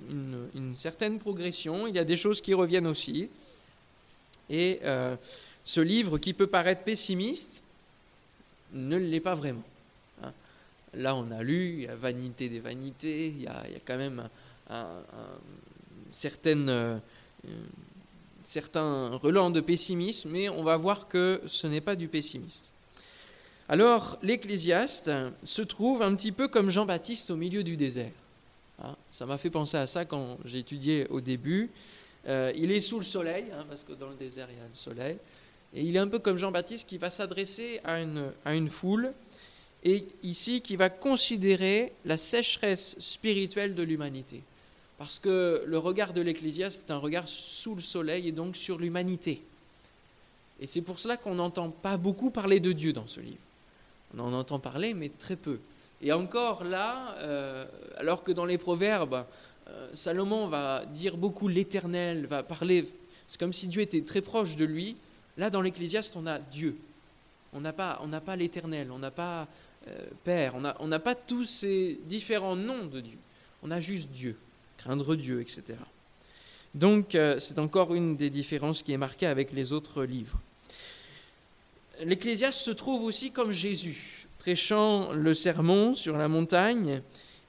une 0.53 0.75
certaine 0.75 1.19
progression, 1.19 1.88
il 1.88 1.95
y 1.95 2.00
a 2.00 2.05
des 2.05 2.17
choses 2.17 2.41
qui 2.41 2.53
reviennent 2.53 2.88
aussi. 2.88 3.29
Et 4.50 4.79
euh, 4.83 5.15
ce 5.63 5.81
livre 5.81 6.17
qui 6.17 6.33
peut 6.33 6.47
paraître 6.47 6.83
pessimiste 6.83 7.64
ne 8.75 8.98
l'est 8.98 9.20
pas 9.20 9.36
vraiment. 9.36 9.63
Hein. 10.24 10.32
Là, 10.94 11.15
on 11.15 11.32
a 11.32 11.41
lu, 11.41 11.74
il 11.74 11.82
y 11.82 11.88
a 11.88 11.96
Vanité 11.96 12.50
des 12.50 12.60
vanités, 12.60 13.27
il 13.27 13.41
y 13.41 13.48
a, 13.48 13.63
quand 13.86 13.98
même 13.98 14.29
un, 14.70 14.88
euh, 16.25 16.98
certains 18.44 19.15
relents 19.17 19.50
de 19.50 19.62
pessimisme, 19.62 20.29
mais 20.32 20.50
on 20.50 20.63
va 20.63 20.77
voir 20.77 21.08
que 21.08 21.41
ce 21.48 21.67
n'est 21.67 21.82
pas 21.82 21.96
du 21.96 22.08
pessimisme. 22.08 22.72
Alors, 23.67 24.20
l'Ecclésiaste 24.22 25.12
se 25.44 25.62
trouve 25.63 26.03
un 26.03 26.13
petit 26.15 26.32
peu 26.32 26.48
comme 26.48 26.70
Jean-Baptiste 26.70 27.32
au 27.32 27.36
milieu 27.36 27.63
du 27.63 27.77
désert. 27.77 28.12
Hein. 28.84 28.96
ça 29.10 29.25
m'a 29.25 29.38
fait 29.38 29.50
penser 29.50 29.77
à 29.77 29.88
ça 29.88 30.03
quand 30.03 30.38
j'ai 30.44 30.60
étudié 30.60 31.08
au 31.10 31.22
début. 31.22 31.72
Euh, 32.27 32.51
il 32.55 32.72
est 32.72 32.82
sous 32.82 33.00
le 33.00 33.05
soleil, 33.05 33.46
hein, 33.53 33.65
parce 33.70 33.84
que 33.84 33.94
dans 33.94 34.10
le 34.10 34.15
désert, 34.15 34.48
il 34.51 34.58
y 34.58 34.62
a 34.62 34.67
le 34.67 34.75
soleil. 34.75 35.17
Et 35.75 35.84
il 35.84 35.96
est 35.98 36.00
un 36.00 36.08
peu 36.08 36.20
comme 36.20 36.38
Jean-Baptiste 36.38 36.88
qui 36.88 36.98
va 36.98 37.10
s'adresser 37.10 37.82
à 37.84 38.00
une, 38.53 38.70
foule, 38.70 39.12
et 39.84 40.08
ici 40.24 40.62
qui 40.62 40.77
va 40.77 40.89
considérer 40.89 41.91
la 42.05 42.17
sécheresse 42.17 42.96
spirituelle 42.98 43.75
de 43.75 43.84
l'humanité. 43.84 44.41
Parce 44.98 45.20
que 45.20 45.63
le 45.67 45.77
regard 45.77 46.13
de 46.13 46.22
l'Ecclésiaste 46.22 46.89
est 46.89 46.94
un 46.94 46.98
regard 46.98 47.27
sous 47.27 47.75
le 47.75 47.82
soleil 47.82 48.29
et 48.29 48.32
donc 48.32 48.55
sur 48.55 48.79
l'humanité. 48.79 49.41
Et 50.62 50.67
c'est 50.67 50.82
pour 50.82 50.98
cela 50.98 51.17
qu'on 51.17 51.36
n'entend 51.36 51.70
pas 51.70 51.98
beaucoup 51.98 52.29
parler 52.29 52.62
de 52.62 52.72
Dieu 52.72 52.94
dans 52.94 53.08
ce 53.08 53.20
livre. 53.20 53.38
On 54.17 54.22
en 54.22 54.34
entend 54.34 54.60
parler, 54.60 54.94
mais 54.94 55.10
très 55.10 55.36
peu. 55.36 55.60
Et 56.01 56.13
encore 56.13 56.63
là, 56.63 57.15
euh, 57.20 57.65
alors 57.98 58.24
que 58.24 58.32
dans 58.32 58.46
les 58.46 58.58
proverbes, 58.58 59.25
euh, 59.67 59.89
Salomon 59.94 60.48
va 60.48 60.86
dire 60.86 61.17
beaucoup 61.17 61.50
l'éternel, 61.50 62.27
va 62.27 62.44
parler, 62.44 62.86
c'est 63.27 63.39
comme 63.39 63.51
si 63.51 63.67
Dieu 63.67 63.82
était 63.82 64.03
très 64.03 64.22
proche 64.22 64.55
de 64.55 64.63
lui. 64.63 64.96
Là, 65.37 65.49
dans 65.49 65.61
l'Ecclésiaste, 65.61 66.15
on 66.15 66.27
a 66.27 66.39
Dieu. 66.39 66.77
On 67.53 67.61
n'a 67.61 67.73
pas, 67.73 68.01
pas 68.25 68.35
l'éternel, 68.35 68.91
on 68.91 68.99
n'a 68.99 69.11
pas 69.11 69.47
Père. 70.23 70.55
On 70.79 70.87
n'a 70.87 70.99
pas 70.99 71.15
tous 71.15 71.45
ces 71.45 71.99
différents 72.05 72.55
noms 72.55 72.85
de 72.85 73.01
Dieu. 73.01 73.17
On 73.61 73.71
a 73.71 73.79
juste 73.79 74.09
Dieu, 74.09 74.35
craindre 74.77 75.15
Dieu, 75.15 75.41
etc. 75.41 75.77
Donc 76.73 77.17
c'est 77.39 77.59
encore 77.59 77.93
une 77.93 78.15
des 78.15 78.29
différences 78.29 78.81
qui 78.81 78.93
est 78.93 78.97
marquée 78.97 79.27
avec 79.27 79.53
les 79.53 79.73
autres 79.73 80.03
livres. 80.03 80.39
L'Ecclésiaste 82.03 82.59
se 82.59 82.71
trouve 82.71 83.03
aussi 83.03 83.31
comme 83.31 83.51
Jésus, 83.51 84.27
prêchant 84.39 85.13
le 85.13 85.33
sermon 85.33 85.93
sur 85.93 86.17
la 86.17 86.27
montagne, 86.27 87.01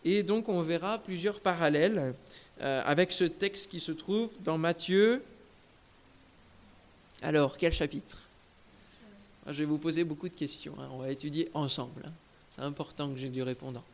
et 0.04 0.22
donc 0.22 0.48
on 0.48 0.60
verra 0.60 0.98
plusieurs 0.98 1.40
parallèles 1.40 2.14
euh, 2.60 2.82
avec 2.84 3.12
ce 3.12 3.24
texte 3.24 3.70
qui 3.70 3.80
se 3.80 3.90
trouve 3.90 4.30
dans 4.44 4.56
Matthieu. 4.56 5.22
Alors, 7.22 7.56
quel 7.56 7.72
chapitre? 7.72 8.18
Je 9.46 9.52
vais 9.52 9.64
vous 9.64 9.78
poser 9.78 10.04
beaucoup 10.04 10.28
de 10.28 10.34
questions, 10.34 10.74
hein. 10.78 10.88
on 10.92 10.98
va 10.98 11.10
étudier 11.10 11.48
ensemble. 11.54 12.02
Hein. 12.04 12.12
C'est 12.50 12.62
important 12.62 13.10
que 13.12 13.18
j'ai 13.18 13.28
du 13.28 13.42
répondant. 13.42 13.84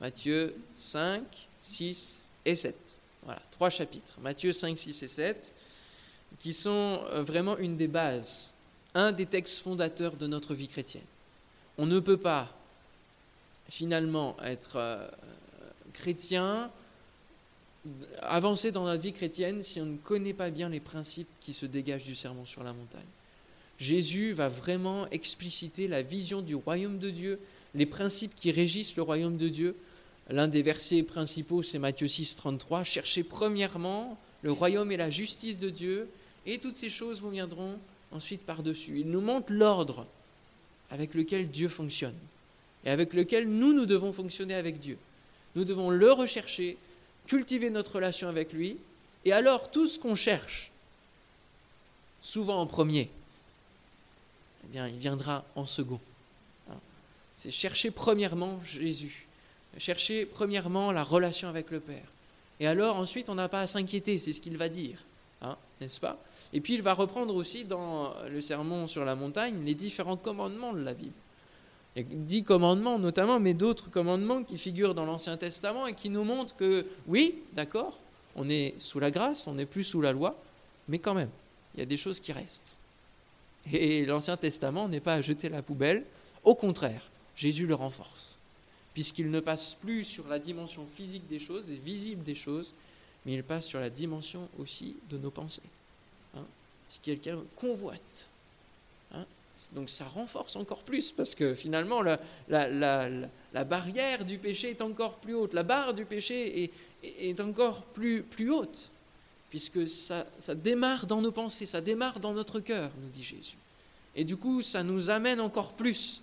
Matthieu 0.00 0.54
5, 0.76 1.22
6 1.58 2.28
et 2.44 2.54
7. 2.54 2.76
Voilà, 3.24 3.42
trois 3.50 3.70
chapitres. 3.70 4.14
Matthieu 4.20 4.52
5, 4.52 4.78
6 4.78 5.02
et 5.02 5.08
7, 5.08 5.52
qui 6.38 6.52
sont 6.52 7.02
euh, 7.10 7.22
vraiment 7.22 7.56
une 7.58 7.76
des 7.76 7.88
bases 7.88 8.54
un 8.94 9.12
des 9.12 9.26
textes 9.26 9.60
fondateurs 9.60 10.16
de 10.16 10.26
notre 10.26 10.54
vie 10.54 10.68
chrétienne. 10.68 11.04
On 11.78 11.86
ne 11.86 11.98
peut 11.98 12.16
pas 12.16 12.48
finalement 13.68 14.36
être 14.42 14.76
euh, 14.76 15.08
chrétien, 15.92 16.70
avancer 18.20 18.72
dans 18.72 18.84
notre 18.84 19.02
vie 19.02 19.12
chrétienne 19.12 19.62
si 19.62 19.80
on 19.80 19.86
ne 19.86 19.96
connaît 19.96 20.32
pas 20.32 20.50
bien 20.50 20.68
les 20.68 20.80
principes 20.80 21.28
qui 21.40 21.52
se 21.52 21.66
dégagent 21.66 22.04
du 22.04 22.14
sermon 22.14 22.44
sur 22.44 22.62
la 22.62 22.72
montagne. 22.72 23.02
Jésus 23.78 24.32
va 24.32 24.48
vraiment 24.48 25.08
expliciter 25.10 25.88
la 25.88 26.02
vision 26.02 26.40
du 26.40 26.54
royaume 26.54 26.98
de 26.98 27.10
Dieu, 27.10 27.40
les 27.74 27.86
principes 27.86 28.34
qui 28.34 28.52
régissent 28.52 28.96
le 28.96 29.02
royaume 29.02 29.36
de 29.36 29.48
Dieu. 29.48 29.76
L'un 30.30 30.48
des 30.48 30.62
versets 30.62 31.02
principaux, 31.02 31.62
c'est 31.62 31.78
Matthieu 31.78 32.08
6, 32.08 32.36
33. 32.36 32.84
Cherchez 32.84 33.24
premièrement 33.24 34.16
le 34.42 34.52
royaume 34.52 34.92
et 34.92 34.96
la 34.96 35.10
justice 35.10 35.58
de 35.58 35.70
Dieu, 35.70 36.08
et 36.46 36.58
toutes 36.58 36.76
ces 36.76 36.90
choses 36.90 37.20
vous 37.20 37.30
viendront 37.30 37.78
ensuite 38.12 38.42
par-dessus. 38.42 39.00
Il 39.00 39.10
nous 39.10 39.20
montre 39.20 39.52
l'ordre 39.52 40.06
avec 40.90 41.14
lequel 41.14 41.48
Dieu 41.48 41.68
fonctionne 41.68 42.14
et 42.84 42.90
avec 42.90 43.14
lequel 43.14 43.48
nous, 43.48 43.72
nous 43.72 43.86
devons 43.86 44.12
fonctionner 44.12 44.54
avec 44.54 44.78
Dieu. 44.78 44.98
Nous 45.56 45.64
devons 45.64 45.90
le 45.90 46.12
rechercher, 46.12 46.76
cultiver 47.26 47.70
notre 47.70 47.96
relation 47.96 48.28
avec 48.28 48.52
lui, 48.52 48.76
et 49.24 49.32
alors 49.32 49.70
tout 49.70 49.86
ce 49.86 49.98
qu'on 49.98 50.14
cherche, 50.14 50.70
souvent 52.20 52.60
en 52.60 52.66
premier, 52.66 53.10
eh 54.64 54.72
bien, 54.72 54.88
il 54.88 54.96
viendra 54.96 55.44
en 55.56 55.66
second. 55.66 56.00
Hein. 56.70 56.76
C'est 57.36 57.50
chercher 57.50 57.90
premièrement 57.90 58.60
Jésus, 58.64 59.26
chercher 59.78 60.26
premièrement 60.26 60.92
la 60.92 61.02
relation 61.02 61.48
avec 61.48 61.70
le 61.70 61.80
Père. 61.80 62.06
Et 62.60 62.66
alors 62.66 62.96
ensuite, 62.96 63.28
on 63.28 63.34
n'a 63.34 63.48
pas 63.48 63.62
à 63.62 63.66
s'inquiéter, 63.66 64.18
c'est 64.18 64.32
ce 64.32 64.40
qu'il 64.40 64.56
va 64.56 64.68
dire, 64.68 64.98
hein, 65.42 65.56
n'est-ce 65.80 66.00
pas? 66.00 66.18
Et 66.52 66.60
puis 66.60 66.74
il 66.74 66.82
va 66.82 66.94
reprendre 66.94 67.34
aussi 67.34 67.64
dans 67.64 68.14
le 68.30 68.40
sermon 68.40 68.86
sur 68.86 69.04
la 69.04 69.14
montagne 69.14 69.64
les 69.64 69.74
différents 69.74 70.16
commandements 70.16 70.72
de 70.72 70.82
la 70.82 70.94
Bible. 70.94 71.12
Il 71.96 72.02
y 72.02 72.04
a 72.04 72.08
dix 72.10 72.42
commandements 72.42 72.98
notamment, 72.98 73.38
mais 73.38 73.54
d'autres 73.54 73.90
commandements 73.90 74.42
qui 74.42 74.58
figurent 74.58 74.94
dans 74.94 75.04
l'Ancien 75.04 75.36
Testament 75.36 75.86
et 75.86 75.94
qui 75.94 76.10
nous 76.10 76.24
montrent 76.24 76.56
que 76.56 76.86
oui, 77.06 77.36
d'accord, 77.52 77.98
on 78.36 78.48
est 78.48 78.74
sous 78.78 78.98
la 78.98 79.10
grâce, 79.10 79.46
on 79.46 79.54
n'est 79.54 79.66
plus 79.66 79.84
sous 79.84 80.00
la 80.00 80.12
loi, 80.12 80.36
mais 80.88 80.98
quand 80.98 81.14
même, 81.14 81.30
il 81.74 81.80
y 81.80 81.82
a 81.82 81.86
des 81.86 81.96
choses 81.96 82.20
qui 82.20 82.32
restent. 82.32 82.76
Et 83.72 84.04
l'Ancien 84.04 84.36
Testament 84.36 84.88
n'est 84.88 85.00
pas 85.00 85.14
à 85.14 85.20
jeter 85.20 85.48
la 85.48 85.62
poubelle, 85.62 86.04
au 86.42 86.54
contraire, 86.54 87.08
Jésus 87.36 87.66
le 87.66 87.74
renforce, 87.74 88.38
puisqu'il 88.92 89.30
ne 89.30 89.40
passe 89.40 89.74
plus 89.74 90.04
sur 90.04 90.28
la 90.28 90.38
dimension 90.38 90.86
physique 90.94 91.26
des 91.28 91.38
choses 91.38 91.70
et 91.70 91.76
visible 91.76 92.22
des 92.22 92.34
choses, 92.34 92.74
mais 93.24 93.34
il 93.34 93.42
passe 93.42 93.66
sur 93.66 93.80
la 93.80 93.88
dimension 93.88 94.48
aussi 94.58 94.96
de 95.10 95.16
nos 95.16 95.30
pensées 95.30 95.62
si 96.88 97.00
quelqu'un 97.00 97.38
convoite. 97.56 98.28
Donc 99.72 99.88
ça 99.88 100.04
renforce 100.04 100.56
encore 100.56 100.82
plus, 100.82 101.12
parce 101.12 101.34
que 101.34 101.54
finalement, 101.54 102.02
la, 102.02 103.64
barrière 103.64 104.24
du 104.24 104.38
péché 104.38 104.70
est 104.70 104.82
encore 104.82 105.16
plus 105.18 105.34
haute, 105.34 105.54
la 105.54 105.62
barre 105.62 105.94
du 105.94 106.04
péché 106.04 106.70
est, 107.02 107.40
encore 107.40 107.82
plus, 107.82 108.22
plus 108.22 108.50
haute, 108.50 108.90
puisque 109.50 109.86
ça, 109.88 110.26
ça 110.38 110.54
démarre 110.54 111.06
dans 111.06 111.20
nos 111.20 111.32
pensées, 111.32 111.66
ça 111.66 111.80
démarre 111.80 112.18
dans 112.18 112.32
notre 112.32 112.60
cœur, 112.60 112.90
nous 113.00 113.10
dit 113.10 113.22
Jésus. 113.22 113.56
Et 114.16 114.24
du 114.24 114.36
coup, 114.36 114.62
ça 114.62 114.82
nous 114.82 115.10
amène 115.10 115.40
encore 115.40 115.72
plus 115.72 116.22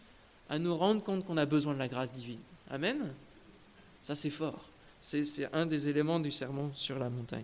à 0.49 0.59
nous 0.59 0.75
rendre 0.75 1.01
compte 1.01 1.25
qu'on 1.25 1.37
a 1.37 1.45
besoin 1.45 1.73
de 1.73 1.79
la 1.79 1.87
grâce 1.87 2.13
divine. 2.13 2.39
Amen? 2.69 3.13
Ça, 4.01 4.15
c'est 4.15 4.29
fort. 4.29 4.65
C'est 5.01 5.49
un 5.53 5.65
des 5.65 5.87
éléments 5.87 6.19
du 6.19 6.31
sermon 6.31 6.71
sur 6.75 6.99
la 6.99 7.09
montagne. 7.09 7.43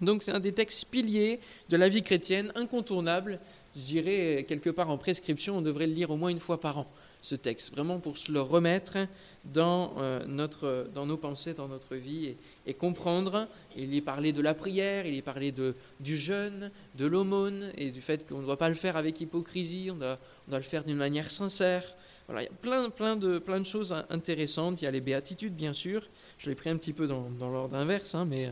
Donc 0.00 0.22
c'est 0.22 0.32
un 0.32 0.40
des 0.40 0.52
textes 0.52 0.86
piliers 0.86 1.40
de 1.68 1.76
la 1.76 1.88
vie 1.88 2.02
chrétienne, 2.02 2.52
incontournable. 2.54 3.40
Je 3.76 3.82
dirais 3.82 4.44
quelque 4.48 4.70
part 4.70 4.90
en 4.90 4.98
prescription, 4.98 5.58
on 5.58 5.62
devrait 5.62 5.86
le 5.86 5.94
lire 5.94 6.10
au 6.10 6.16
moins 6.16 6.30
une 6.30 6.40
fois 6.40 6.60
par 6.60 6.78
an, 6.78 6.86
ce 7.22 7.34
texte, 7.34 7.72
vraiment 7.72 8.00
pour 8.00 8.18
se 8.18 8.32
le 8.32 8.40
remettre 8.40 8.96
dans, 9.44 9.94
euh, 9.98 10.24
notre, 10.26 10.88
dans 10.94 11.06
nos 11.06 11.16
pensées, 11.16 11.54
dans 11.54 11.68
notre 11.68 11.96
vie, 11.96 12.34
et, 12.66 12.74
comprendre. 12.74 13.46
Il 13.76 13.94
y 13.94 14.00
parlé 14.00 14.32
de 14.32 14.40
la 14.40 14.54
prière, 14.54 15.06
il 15.06 15.14
y 15.14 15.22
parlé 15.22 15.52
de, 15.52 15.74
du 16.00 16.16
jeûne, 16.16 16.70
de 16.96 17.06
l'aumône, 17.06 17.70
et 17.76 17.90
du 17.90 18.00
fait 18.00 18.28
qu'on 18.28 18.40
ne 18.40 18.46
doit 18.46 18.58
pas 18.58 18.68
le 18.68 18.74
faire 18.74 18.96
avec 18.96 19.20
hypocrisie, 19.20 19.90
on 19.90 19.96
doit, 19.96 20.18
le 20.48 20.60
faire 20.60 20.84
d'une 20.84 20.96
manière 20.96 21.30
sincère. 21.30 21.94
Voilà, 22.26 22.42
il 22.42 22.46
y 22.46 22.48
a 22.48 22.52
plein, 22.60 22.90
plein, 22.90 23.16
de, 23.16 23.38
plein 23.38 23.60
de 23.60 23.66
choses 23.66 23.94
intéressantes. 24.08 24.80
Il 24.80 24.84
y 24.84 24.88
a 24.88 24.90
les 24.90 25.00
béatitudes, 25.00 25.54
bien 25.54 25.72
sûr. 25.72 26.08
Je 26.38 26.48
l'ai 26.48 26.54
pris 26.54 26.70
un 26.70 26.76
petit 26.76 26.92
peu 26.92 27.06
dans, 27.06 27.28
l'ordre 27.40 27.76
inverse, 27.76 28.14
hein, 28.14 28.24
mais 28.24 28.50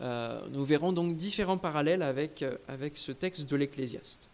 euh, 0.00 0.40
nous 0.52 0.64
verrons 0.64 0.92
donc 0.92 1.16
différents 1.16 1.58
parallèles 1.58 2.02
avec, 2.02 2.42
euh, 2.42 2.56
avec 2.68 2.96
ce 2.96 3.10
texte 3.10 3.50
de 3.50 3.56
l'Ecclésiaste. 3.56 4.28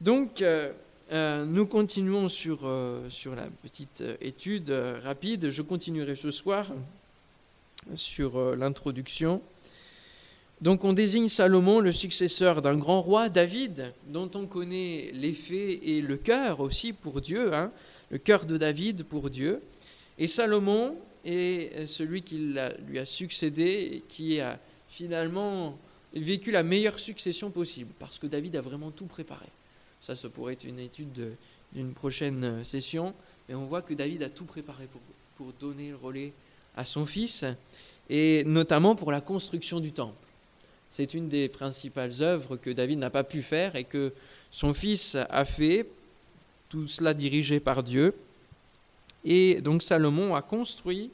Donc, 0.00 0.42
euh, 0.42 0.72
nous 1.46 1.66
continuons 1.66 2.28
sur, 2.28 2.70
sur 3.08 3.34
la 3.34 3.46
petite 3.62 4.04
étude 4.20 4.70
rapide. 5.02 5.50
Je 5.50 5.62
continuerai 5.62 6.14
ce 6.14 6.30
soir 6.30 6.66
sur 7.94 8.54
l'introduction. 8.54 9.40
Donc 10.60 10.84
on 10.84 10.92
désigne 10.92 11.28
Salomon 11.28 11.80
le 11.80 11.92
successeur 11.92 12.60
d'un 12.60 12.76
grand 12.76 13.00
roi, 13.00 13.30
David, 13.30 13.94
dont 14.08 14.30
on 14.34 14.46
connaît 14.46 15.10
l'effet 15.14 15.80
et 15.82 16.02
le 16.02 16.18
cœur 16.18 16.60
aussi 16.60 16.92
pour 16.92 17.22
Dieu, 17.22 17.54
hein, 17.54 17.70
le 18.10 18.18
cœur 18.18 18.44
de 18.44 18.58
David 18.58 19.04
pour 19.04 19.30
Dieu. 19.30 19.62
Et 20.18 20.26
Salomon 20.26 20.94
et 21.24 21.86
celui 21.86 22.22
qui 22.22 22.54
lui 22.86 22.98
a 22.98 23.06
succédé 23.06 24.02
qui 24.08 24.40
a 24.40 24.58
finalement 24.88 25.78
vécu 26.14 26.50
la 26.50 26.62
meilleure 26.62 26.98
succession 26.98 27.50
possible, 27.50 27.92
parce 27.98 28.18
que 28.18 28.26
David 28.26 28.56
a 28.56 28.60
vraiment 28.60 28.90
tout 28.90 29.06
préparé. 29.06 29.46
Ça, 30.00 30.16
ça 30.16 30.28
pourrait 30.28 30.54
être 30.54 30.64
une 30.64 30.78
étude 30.78 31.32
d'une 31.72 31.92
prochaine 31.92 32.64
session, 32.64 33.14
mais 33.48 33.54
on 33.54 33.64
voit 33.64 33.82
que 33.82 33.94
David 33.94 34.22
a 34.22 34.30
tout 34.30 34.44
préparé 34.44 34.88
pour 35.36 35.52
donner 35.60 35.90
le 35.90 35.96
relais 35.96 36.32
à 36.76 36.84
son 36.84 37.04
fils, 37.04 37.44
et 38.08 38.44
notamment 38.44 38.94
pour 38.96 39.12
la 39.12 39.20
construction 39.20 39.80
du 39.80 39.92
temple. 39.92 40.26
C'est 40.88 41.12
une 41.12 41.28
des 41.28 41.48
principales 41.48 42.22
œuvres 42.22 42.56
que 42.56 42.70
David 42.70 42.98
n'a 42.98 43.10
pas 43.10 43.24
pu 43.24 43.42
faire 43.42 43.76
et 43.76 43.84
que 43.84 44.14
son 44.50 44.72
fils 44.72 45.16
a 45.28 45.44
fait, 45.44 45.86
tout 46.70 46.88
cela 46.88 47.12
dirigé 47.12 47.60
par 47.60 47.82
Dieu. 47.82 48.14
Et 49.24 49.60
donc 49.60 49.82
Salomon 49.82 50.34
a 50.34 50.42
construit 50.42 51.10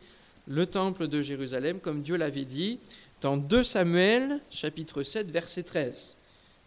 le 0.47 0.67
temple 0.67 1.09
de 1.09 1.23
Jérusalem 1.23 1.81
comme 1.81 2.03
Dieu 2.03 2.17
l'avait 2.17 2.45
dit 2.45 2.79
dans 3.21 3.37
2 3.37 3.65
Samuel 3.65 4.41
chapitre 4.51 5.03
7 5.03 5.31
verset 5.31 5.63
13. 5.63 6.17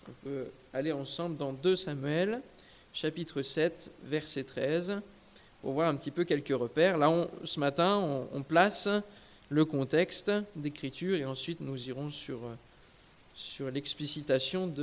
On 0.08 0.12
peut 0.24 0.46
aller 0.74 0.92
ensemble 0.92 1.38
dans 1.38 1.54
2 1.54 1.76
Samuel 1.76 2.42
chapitre 2.94 3.42
7 3.42 3.92
verset 4.06 4.44
13 4.44 5.02
pour 5.62 5.74
voir 5.74 5.90
un 5.90 5.96
petit 5.96 6.12
peu 6.12 6.24
quelques 6.24 6.58
repères. 6.58 6.98
Là, 6.98 7.28
ce 7.44 7.60
matin, 7.60 7.98
on, 8.34 8.42
place 8.42 8.90
le 9.50 9.66
contexte 9.66 10.32
d'écriture 10.56 11.18
et 11.18 11.26
ensuite 11.26 11.62
nous 11.62 11.90
irons 11.90 12.10
sur, 12.10 12.40
sur 13.36 13.70
l'explicitation 13.70 14.74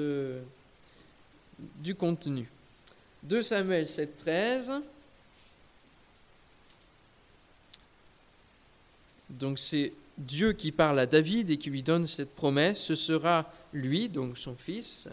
du 1.82 1.94
contenu. 1.94 2.49
2 3.25 3.42
Samuel 3.42 3.87
7, 3.87 4.16
13. 4.16 4.73
Donc 9.31 9.59
c'est 9.59 9.93
Dieu 10.19 10.52
qui 10.52 10.71
parle 10.73 10.99
à 10.99 11.07
David 11.07 11.50
et 11.50 11.57
qui 11.57 11.71
lui 11.71 11.83
donne 11.83 12.07
cette 12.07 12.35
promesse. 12.35 12.78
Ce 12.78 12.95
sera 12.95 13.52
lui, 13.73 14.09
donc 14.09 14.38
son 14.38 14.54
fils, 14.54 15.09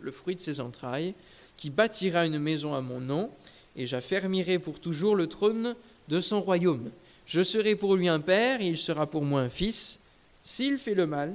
le 0.00 0.12
fruit 0.12 0.34
de 0.34 0.40
ses 0.40 0.60
entrailles, 0.60 1.14
qui 1.56 1.70
bâtira 1.70 2.26
une 2.26 2.38
maison 2.38 2.74
à 2.74 2.80
mon 2.80 3.00
nom, 3.00 3.30
et 3.76 3.86
j'affermirai 3.86 4.58
pour 4.58 4.80
toujours 4.80 5.16
le 5.16 5.26
trône 5.26 5.74
de 6.08 6.20
son 6.20 6.40
royaume. 6.40 6.90
Je 7.26 7.42
serai 7.42 7.76
pour 7.76 7.94
lui 7.94 8.08
un 8.08 8.20
père, 8.20 8.60
et 8.60 8.66
il 8.66 8.76
sera 8.76 9.06
pour 9.06 9.24
moi 9.24 9.42
un 9.42 9.48
fils. 9.48 9.98
S'il 10.42 10.78
fait 10.78 10.94
le 10.94 11.06
mal, 11.06 11.34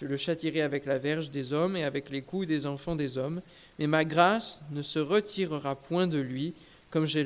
je 0.00 0.06
le 0.06 0.16
châtirai 0.16 0.62
avec 0.62 0.86
la 0.86 0.98
verge 0.98 1.30
des 1.30 1.52
hommes 1.52 1.76
et 1.76 1.82
avec 1.82 2.08
les 2.10 2.22
coups 2.22 2.46
des 2.46 2.66
enfants 2.66 2.94
des 2.94 3.18
hommes, 3.18 3.42
mais 3.78 3.88
ma 3.88 4.04
grâce 4.04 4.62
ne 4.70 4.82
se 4.82 5.00
retirera 5.00 5.74
point 5.74 6.06
de 6.06 6.18
lui, 6.18 6.54
comme 6.90 7.04
je 7.04 7.18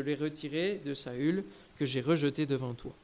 l'ai 0.00 0.14
retiré 0.14 0.80
de 0.84 0.94
Saül, 0.94 1.44
que 1.78 1.84
j'ai 1.84 2.00
rejeté 2.00 2.46
devant 2.46 2.72
toi. 2.72 2.94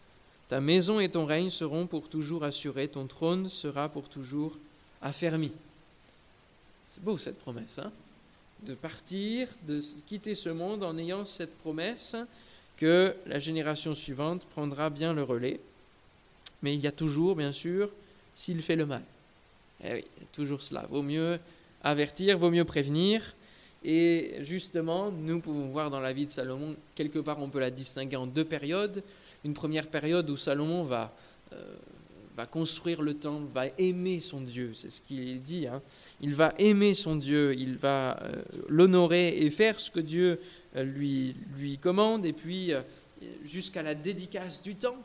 Ta 0.52 0.60
maison 0.60 1.00
et 1.00 1.08
ton 1.08 1.24
règne 1.24 1.48
seront 1.48 1.86
pour 1.86 2.10
toujours 2.10 2.44
assurés, 2.44 2.86
ton 2.86 3.06
trône 3.06 3.48
sera 3.48 3.88
pour 3.88 4.10
toujours 4.10 4.58
affermi. 5.00 5.50
C'est 6.90 7.02
beau 7.02 7.16
cette 7.16 7.38
promesse, 7.38 7.78
hein 7.78 7.90
de 8.66 8.74
partir, 8.74 9.48
de 9.66 9.80
quitter 10.06 10.34
ce 10.34 10.50
monde 10.50 10.84
en 10.84 10.98
ayant 10.98 11.24
cette 11.24 11.56
promesse 11.60 12.16
que 12.76 13.16
la 13.24 13.38
génération 13.38 13.94
suivante 13.94 14.44
prendra 14.44 14.90
bien 14.90 15.14
le 15.14 15.22
relais. 15.22 15.58
Mais 16.60 16.74
il 16.74 16.80
y 16.82 16.86
a 16.86 16.92
toujours, 16.92 17.34
bien 17.34 17.52
sûr, 17.52 17.88
s'il 18.34 18.60
fait 18.60 18.76
le 18.76 18.84
mal. 18.84 19.04
Eh 19.82 19.94
oui, 19.94 20.04
toujours 20.32 20.60
cela. 20.60 20.86
Vaut 20.90 21.00
mieux 21.00 21.40
avertir, 21.82 22.36
vaut 22.36 22.50
mieux 22.50 22.66
prévenir. 22.66 23.34
Et 23.84 24.36
justement, 24.40 25.10
nous 25.10 25.40
pouvons 25.40 25.68
voir 25.68 25.90
dans 25.90 26.00
la 26.00 26.12
vie 26.12 26.24
de 26.24 26.30
Salomon, 26.30 26.76
quelque 26.94 27.18
part 27.18 27.40
on 27.40 27.48
peut 27.48 27.58
la 27.58 27.70
distinguer 27.70 28.16
en 28.16 28.26
deux 28.26 28.44
périodes. 28.44 29.02
Une 29.44 29.54
première 29.54 29.88
période 29.88 30.30
où 30.30 30.36
Salomon 30.36 30.84
va, 30.84 31.12
euh, 31.52 31.74
va 32.36 32.46
construire 32.46 33.02
le 33.02 33.14
temple, 33.14 33.46
va 33.52 33.66
aimer 33.78 34.20
son 34.20 34.40
Dieu, 34.40 34.70
c'est 34.74 34.90
ce 34.90 35.00
qu'il 35.00 35.42
dit. 35.42 35.66
Hein. 35.66 35.82
Il 36.20 36.32
va 36.34 36.54
aimer 36.58 36.94
son 36.94 37.16
Dieu, 37.16 37.54
il 37.58 37.76
va 37.76 38.22
euh, 38.22 38.42
l'honorer 38.68 39.36
et 39.38 39.50
faire 39.50 39.80
ce 39.80 39.90
que 39.90 40.00
Dieu 40.00 40.40
euh, 40.76 40.84
lui, 40.84 41.34
lui 41.58 41.76
commande. 41.76 42.24
Et 42.24 42.32
puis 42.32 42.72
jusqu'à 43.44 43.82
la 43.82 43.96
dédicace 43.96 44.62
du 44.62 44.76
temple, 44.76 44.98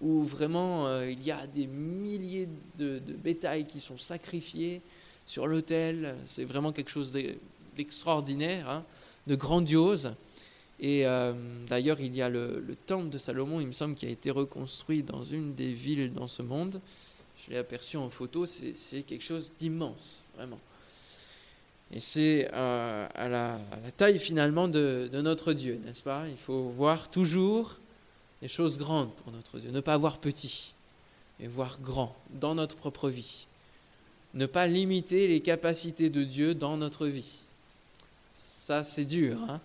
où 0.00 0.22
vraiment 0.24 1.02
il 1.02 1.22
y 1.22 1.30
a 1.30 1.46
des 1.46 1.66
milliers 1.66 2.48
de, 2.78 2.98
de 2.98 3.12
bétails 3.12 3.66
qui 3.66 3.80
sont 3.80 3.98
sacrifiés 3.98 4.80
sur 5.26 5.46
l'autel. 5.46 6.16
C'est 6.24 6.44
vraiment 6.44 6.72
quelque 6.72 6.90
chose 6.90 7.12
de 7.12 7.34
extraordinaire, 7.80 8.68
hein, 8.68 8.84
de 9.26 9.34
grandiose. 9.34 10.12
Et 10.80 11.06
euh, 11.06 11.32
d'ailleurs, 11.68 12.00
il 12.00 12.14
y 12.14 12.22
a 12.22 12.28
le, 12.28 12.76
temple 12.86 13.10
de 13.10 13.18
Salomon, 13.18 13.60
il 13.60 13.66
me 13.66 13.72
semble, 13.72 13.94
qui 13.94 14.06
a 14.06 14.08
été 14.08 14.30
reconstruit 14.30 15.02
dans 15.02 15.22
une 15.22 15.54
des 15.54 15.72
villes 15.72 16.12
dans 16.12 16.26
ce 16.26 16.42
monde. 16.42 16.80
Je 17.36 17.50
l'ai 17.50 17.58
aperçu 17.58 17.96
en 17.96 18.08
photo, 18.08 18.46
c'est 18.46 19.02
quelque 19.02 19.24
chose 19.24 19.54
d'immense, 19.58 20.22
vraiment. 20.36 20.58
Et 21.92 22.00
c'est 22.00 22.48
euh, 22.52 23.06
à, 23.14 23.28
la, 23.28 23.60
taille 23.96 24.18
finalement 24.18 24.68
de, 24.68 25.10
de 25.12 25.20
notre 25.20 25.52
Dieu, 25.52 25.80
n'est-ce 25.84 26.02
pas? 26.02 26.28
Il 26.28 26.36
faut 26.36 26.68
voir 26.68 27.10
toujours 27.10 27.78
les 28.42 28.48
choses 28.48 28.78
grandes 28.78 29.12
pour 29.16 29.32
notre 29.32 29.58
Dieu, 29.58 29.70
ne 29.70 29.80
pas 29.80 29.96
voir 29.96 30.18
petit, 30.18 30.74
mais 31.38 31.48
voir 31.48 31.78
grand 31.80 32.16
dans 32.30 32.54
notre 32.54 32.76
propre 32.76 33.10
vie. 33.10 33.46
Ne 34.34 34.46
pas 34.46 34.66
limiter 34.66 35.26
les 35.26 35.40
capacités 35.40 36.08
de 36.08 36.22
Dieu 36.22 36.54
dans 36.54 36.76
notre 36.76 37.06
vie 37.06 37.40
ça 38.70 38.84
c'est 38.84 39.04
dur, 39.04 39.36
hein, 39.48 39.60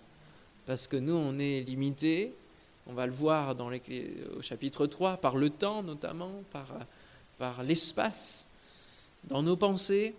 parce 0.66 0.88
que 0.88 0.96
nous 0.96 1.14
on 1.14 1.38
est 1.38 1.60
limité, 1.60 2.34
on 2.88 2.92
va 2.92 3.06
le 3.06 3.12
voir 3.12 3.54
dans 3.54 3.70
les, 3.70 3.80
au 4.36 4.42
chapitre 4.42 4.88
3, 4.88 5.18
par 5.18 5.36
le 5.36 5.48
temps 5.48 5.84
notamment, 5.84 6.42
par, 6.52 6.66
par 7.38 7.62
l'espace, 7.62 8.48
dans 9.22 9.44
nos 9.44 9.56
pensées, 9.56 10.12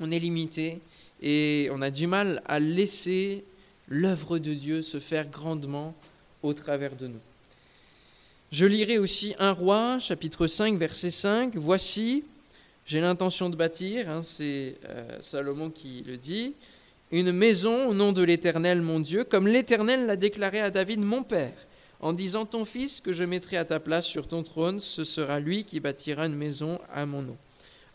on 0.00 0.10
est 0.10 0.18
limité 0.18 0.80
et 1.20 1.68
on 1.70 1.80
a 1.80 1.90
du 1.90 2.08
mal 2.08 2.42
à 2.46 2.58
laisser 2.58 3.44
l'œuvre 3.86 4.40
de 4.40 4.52
Dieu 4.52 4.82
se 4.82 4.98
faire 4.98 5.28
grandement 5.28 5.94
au 6.42 6.54
travers 6.54 6.96
de 6.96 7.06
nous. 7.06 7.20
Je 8.50 8.66
lirai 8.66 8.98
aussi 8.98 9.36
un 9.38 9.52
roi, 9.52 10.00
chapitre 10.00 10.48
5, 10.48 10.76
verset 10.76 11.12
5. 11.12 11.54
Voici, 11.54 12.24
j'ai 12.84 13.00
l'intention 13.00 13.48
de 13.48 13.54
bâtir, 13.54 14.10
hein, 14.10 14.22
c'est 14.22 14.74
euh, 14.86 15.18
Salomon 15.20 15.70
qui 15.70 16.02
le 16.04 16.16
dit, 16.16 16.56
une 17.12 17.30
maison 17.30 17.88
au 17.88 17.94
nom 17.94 18.12
de 18.12 18.22
l'Éternel 18.22 18.80
mon 18.80 18.98
Dieu, 18.98 19.22
comme 19.24 19.46
l'Éternel 19.46 20.06
l'a 20.06 20.16
déclaré 20.16 20.60
à 20.60 20.70
David 20.70 21.00
mon 21.00 21.22
Père, 21.22 21.52
en 22.00 22.14
disant 22.14 22.46
Ton 22.46 22.64
fils 22.64 23.02
que 23.02 23.12
je 23.12 23.22
mettrai 23.22 23.58
à 23.58 23.66
ta 23.66 23.78
place 23.80 24.06
sur 24.06 24.26
ton 24.26 24.42
trône, 24.42 24.80
ce 24.80 25.04
sera 25.04 25.38
lui 25.38 25.64
qui 25.64 25.78
bâtira 25.78 26.24
une 26.24 26.34
maison 26.34 26.80
à 26.90 27.04
mon 27.04 27.20
nom. 27.20 27.36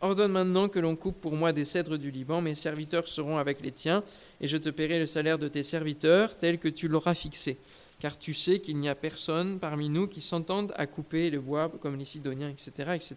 Ordonne 0.01 0.31
maintenant 0.31 0.69
que 0.69 0.77
l'on 0.77 0.95
coupe 0.95 1.19
pour 1.19 1.35
moi 1.35 1.51
des 1.51 1.65
cèdres 1.65 1.97
du 1.97 2.11
Liban, 2.11 2.41
mes 2.41 2.53
serviteurs 2.53 3.07
seront 3.07 3.39
avec 3.39 3.59
les 3.61 3.71
tiens, 3.71 4.03
et 4.39 4.47
je 4.47 4.55
te 4.55 4.69
paierai 4.69 4.99
le 4.99 5.07
salaire 5.07 5.39
de 5.39 5.47
tes 5.47 5.63
serviteurs 5.63 6.37
tel 6.37 6.59
que 6.59 6.67
tu 6.67 6.87
l'auras 6.87 7.15
fixé. 7.15 7.57
Car 7.99 8.19
tu 8.19 8.35
sais 8.35 8.59
qu'il 8.59 8.77
n'y 8.77 8.87
a 8.87 8.93
personne 8.93 9.57
parmi 9.57 9.89
nous 9.89 10.05
qui 10.05 10.21
s'entende 10.21 10.71
à 10.75 10.85
couper 10.85 11.31
le 11.31 11.41
bois 11.41 11.71
comme 11.81 11.97
les 11.97 12.05
Sidoniens, 12.05 12.51
etc. 12.51 12.91
etc. 12.93 13.15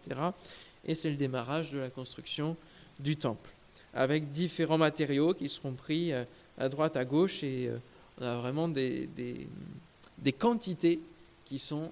Et 0.86 0.94
c'est 0.94 1.10
le 1.10 1.16
démarrage 1.16 1.70
de 1.70 1.78
la 1.78 1.90
construction 1.90 2.56
du 2.98 3.16
temple 3.16 3.50
avec 3.94 4.30
différents 4.30 4.78
matériaux 4.78 5.34
qui 5.34 5.48
seront 5.48 5.72
pris 5.72 6.12
euh, 6.12 6.24
à 6.58 6.68
droite, 6.68 6.96
à 6.96 7.04
gauche, 7.04 7.42
et 7.42 7.68
euh, 7.68 7.76
on 8.20 8.24
a 8.24 8.36
vraiment 8.36 8.68
des, 8.68 9.08
des, 10.18 10.32
quantités 10.32 11.00
qui 11.44 11.58
sont 11.58 11.90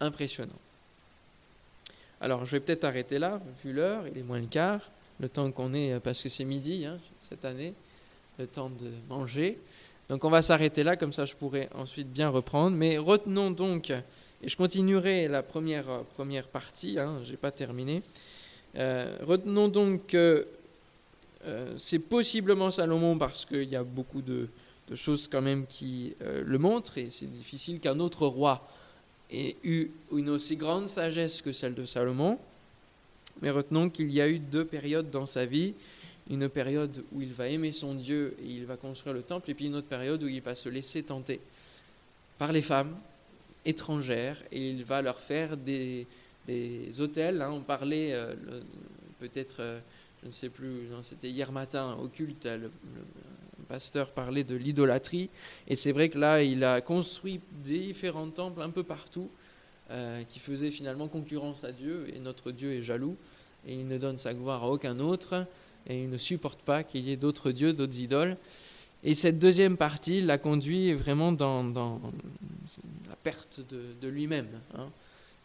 impressionnantes. 0.00 0.54
Alors, 2.20 2.44
je 2.44 2.52
vais 2.52 2.60
peut-être 2.60 2.84
arrêter 2.84 3.18
là, 3.18 3.40
vu 3.64 3.72
l'heure, 3.72 4.06
il 4.06 4.18
est 4.18 4.22
moins 4.22 4.40
le 4.40 4.46
quart, 4.46 4.90
le 5.20 5.28
temps 5.28 5.50
qu'on 5.50 5.72
est, 5.72 5.94
euh, 5.94 6.00
parce 6.00 6.22
que 6.22 6.28
c'est 6.28 6.44
midi 6.44 6.84
hein, 6.84 6.98
cette 7.20 7.44
année, 7.44 7.72
le 8.38 8.46
temps 8.46 8.70
de 8.70 8.92
manger. 9.08 9.58
Donc, 10.08 10.24
on 10.24 10.30
va 10.30 10.42
s'arrêter 10.42 10.82
là, 10.82 10.96
comme 10.96 11.12
ça 11.12 11.24
je 11.24 11.36
pourrai 11.36 11.68
ensuite 11.74 12.12
bien 12.12 12.28
reprendre. 12.28 12.76
Mais 12.76 12.98
retenons 12.98 13.50
donc, 13.50 13.90
et 13.90 14.48
je 14.48 14.56
continuerai 14.56 15.28
la 15.28 15.42
première, 15.42 16.02
première 16.14 16.48
partie, 16.48 16.98
hein, 16.98 17.20
je 17.24 17.30
n'ai 17.30 17.36
pas 17.36 17.52
terminé. 17.52 18.02
retenons 18.74 19.68
donc 19.68 20.08
que 20.08 20.48
euh, 21.46 21.74
c'est 21.76 21.98
possiblement 21.98 22.70
Salomon 22.70 23.16
parce 23.16 23.46
qu'il 23.46 23.68
y 23.68 23.76
a 23.76 23.82
beaucoup 23.82 24.22
de, 24.22 24.48
choses 24.94 25.28
quand 25.28 25.40
même 25.40 25.66
qui 25.66 26.14
euh, 26.20 26.42
le 26.44 26.58
montrent 26.58 26.98
et 26.98 27.10
c'est 27.10 27.30
difficile 27.30 27.78
qu'un 27.78 28.00
autre 28.00 28.26
roi 28.26 28.68
ait 29.30 29.56
eu 29.62 29.88
une 30.12 30.28
aussi 30.28 30.56
grande 30.56 30.88
sagesse 30.88 31.40
que 31.40 31.52
celle 31.52 31.74
de 31.74 31.84
Salomon. 31.84 32.38
Mais 33.40 33.50
retenons 33.50 33.88
qu'il 33.88 34.10
y 34.10 34.20
a 34.20 34.28
eu 34.28 34.40
deux 34.40 34.64
périodes 34.64 35.08
dans 35.10 35.26
sa 35.26 35.46
vie. 35.46 35.74
Une 36.28 36.48
période 36.48 37.04
où 37.12 37.22
il 37.22 37.32
va 37.32 37.48
aimer 37.48 37.72
son 37.72 37.94
Dieu 37.94 38.36
et 38.42 38.48
il 38.48 38.66
va 38.66 38.76
construire 38.76 39.14
le 39.14 39.22
temple, 39.22 39.50
et 39.50 39.54
puis 39.54 39.66
une 39.66 39.76
autre 39.76 39.86
période 39.86 40.22
où 40.22 40.28
il 40.28 40.40
va 40.40 40.54
se 40.54 40.68
laisser 40.68 41.02
tenter 41.02 41.40
par 42.38 42.52
les 42.52 42.62
femmes 42.62 42.94
étrangères 43.64 44.36
et 44.50 44.70
il 44.70 44.84
va 44.84 45.02
leur 45.02 45.20
faire 45.20 45.56
des, 45.56 46.06
des 46.46 47.00
hôtels. 47.00 47.42
Hein. 47.42 47.50
On 47.52 47.60
parlait 47.60 48.12
euh, 48.12 48.34
peut-être 49.18 49.80
je 50.22 50.26
ne 50.26 50.30
sais 50.30 50.48
plus, 50.48 50.88
c'était 51.02 51.30
hier 51.30 51.52
matin 51.52 51.96
au 52.00 52.08
culte, 52.08 52.46
le, 52.46 52.70
pasteur 53.68 54.10
parlait 54.10 54.42
de 54.42 54.56
l'idolâtrie, 54.56 55.30
et 55.68 55.76
c'est 55.76 55.92
vrai 55.92 56.08
que 56.08 56.18
là, 56.18 56.42
il 56.42 56.64
a 56.64 56.80
construit 56.80 57.40
différents 57.62 58.28
temples 58.28 58.62
un 58.62 58.70
peu 58.70 58.82
partout, 58.82 59.30
euh, 59.90 60.24
qui 60.24 60.40
faisaient 60.40 60.72
finalement 60.72 61.06
concurrence 61.06 61.62
à 61.62 61.70
Dieu, 61.70 62.06
et 62.12 62.18
notre 62.18 62.50
Dieu 62.50 62.72
est 62.72 62.82
jaloux, 62.82 63.16
et 63.66 63.74
il 63.74 63.86
ne 63.86 63.96
donne 63.96 64.18
sa 64.18 64.34
gloire 64.34 64.64
à 64.64 64.70
aucun 64.70 64.98
autre, 64.98 65.46
et 65.86 66.02
il 66.02 66.10
ne 66.10 66.16
supporte 66.16 66.62
pas 66.62 66.82
qu'il 66.82 67.08
y 67.08 67.12
ait 67.12 67.16
d'autres 67.16 67.52
dieux, 67.52 67.72
d'autres 67.72 67.98
idoles. 68.00 68.36
Et 69.02 69.14
cette 69.14 69.38
deuxième 69.38 69.76
partie 69.76 70.20
l'a 70.20 70.36
conduit 70.36 70.92
vraiment 70.92 71.32
dans, 71.32 71.62
la 73.08 73.16
perte 73.22 73.60
de, 73.70 74.08
lui-même. 74.08 74.48
Hein. 74.74 74.88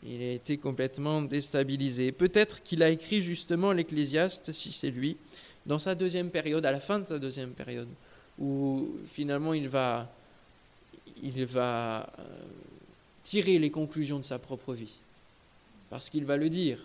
Il 0.07 0.21
a 0.21 0.31
été 0.33 0.57
complètement 0.57 1.21
déstabilisé. 1.21 2.11
Peut-être 2.11 2.61
qu'il 2.61 2.83
a 2.83 2.89
écrit 2.89 3.21
justement 3.21 3.71
l'Ecclésiaste, 3.71 4.51
si 4.51 4.71
c'est 4.71 4.91
lui, 4.91 5.17
dans 5.65 5.79
sa 5.79 5.95
deuxième 5.95 6.29
période, 6.29 6.65
à 6.65 6.71
la 6.71 6.79
fin 6.79 6.99
de 6.99 7.05
sa 7.05 7.17
deuxième 7.17 7.51
période, 7.51 7.87
où 8.37 8.91
finalement 9.07 9.53
il 9.53 9.67
va, 9.67 10.07
il 11.23 11.45
va 11.45 12.03
euh, 12.19 12.23
tirer 13.23 13.57
les 13.57 13.71
conclusions 13.71 14.19
de 14.19 14.25
sa 14.25 14.37
propre 14.37 14.73
vie. 14.73 14.93
Parce 15.89 16.09
qu'il 16.09 16.25
va 16.25 16.37
le 16.37 16.49
dire. 16.49 16.79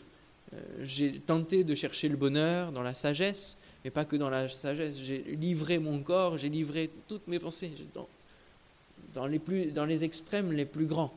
Euh, 0.55 0.61
j'ai 0.83 1.21
tenté 1.21 1.63
de 1.63 1.75
chercher 1.75 2.09
le 2.09 2.17
bonheur 2.17 2.73
dans 2.73 2.83
la 2.83 2.95
sagesse, 2.95 3.59
mais 3.85 3.91
pas 3.91 4.07
que 4.07 4.17
dans 4.17 4.31
la 4.31 4.49
sagesse. 4.49 4.97
J'ai 4.97 5.19
livré 5.39 5.79
mon 5.79 6.01
corps, 6.01 6.39
j'ai 6.39 6.49
livré 6.49 6.89
toutes 7.07 7.29
mes 7.29 7.39
pensées 7.39 7.71
dans, 9.13 9.27
les 9.27 9.39
plus, 9.39 9.67
dans 9.67 9.85
les 9.85 10.05
extrêmes 10.05 10.53
les 10.53 10.65
plus 10.65 10.87
grands 10.87 11.13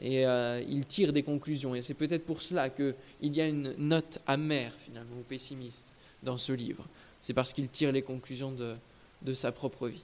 et 0.00 0.26
euh, 0.26 0.62
il 0.68 0.86
tire 0.86 1.12
des 1.12 1.22
conclusions. 1.22 1.74
Et 1.74 1.82
c'est 1.82 1.94
peut-être 1.94 2.24
pour 2.24 2.40
cela 2.40 2.70
qu'il 2.70 2.94
y 3.22 3.40
a 3.40 3.46
une 3.46 3.74
note 3.76 4.18
amère, 4.26 4.72
finalement, 4.84 5.16
ou 5.18 5.22
pessimiste 5.22 5.94
dans 6.22 6.36
ce 6.36 6.52
livre. 6.52 6.86
C'est 7.20 7.34
parce 7.34 7.52
qu'il 7.52 7.68
tire 7.68 7.92
les 7.92 8.02
conclusions 8.02 8.52
de, 8.52 8.76
de 9.22 9.34
sa 9.34 9.52
propre 9.52 9.88
vie. 9.88 10.02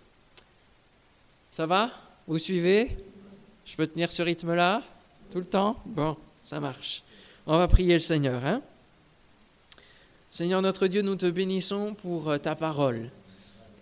Ça 1.50 1.66
va? 1.66 1.90
Vous 2.26 2.38
suivez? 2.38 2.96
Je 3.64 3.74
peux 3.76 3.86
tenir 3.86 4.12
ce 4.12 4.22
rythme-là? 4.22 4.82
Tout 5.30 5.38
le 5.38 5.46
temps? 5.46 5.80
Bon, 5.86 6.16
ça 6.44 6.60
marche. 6.60 7.02
On 7.46 7.56
va 7.56 7.66
prier 7.68 7.94
le 7.94 8.00
Seigneur. 8.00 8.44
Hein? 8.44 8.60
Seigneur 10.28 10.60
notre 10.60 10.86
Dieu, 10.86 11.00
nous 11.00 11.16
te 11.16 11.30
bénissons 11.30 11.94
pour 11.94 12.28
euh, 12.28 12.38
ta 12.38 12.54
parole 12.54 13.10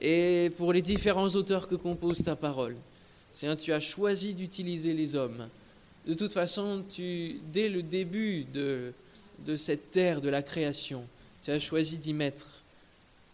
et 0.00 0.53
pour 0.57 0.72
les 0.72 0.83
différents 0.83 1.29
auteurs 1.29 1.66
que 1.66 1.74
compose 1.74 2.22
ta 2.22 2.37
parole. 2.37 2.77
Seigneur, 3.35 3.57
tu 3.57 3.72
as 3.72 3.81
choisi 3.81 4.35
d'utiliser 4.35 4.94
les 4.94 5.16
hommes 5.16 5.48
de 6.07 6.14
toute 6.14 6.33
façon, 6.33 6.85
tu, 6.88 7.40
dès 7.53 7.69
le 7.69 7.83
début 7.83 8.45
de, 8.45 8.93
de 9.45 9.57
cette 9.57 9.90
terre 9.90 10.21
de 10.21 10.29
la 10.29 10.43
création, 10.43 11.05
tu 11.43 11.51
as 11.51 11.59
choisi 11.59 11.99
d'y 11.99 12.12
mettre 12.12 12.62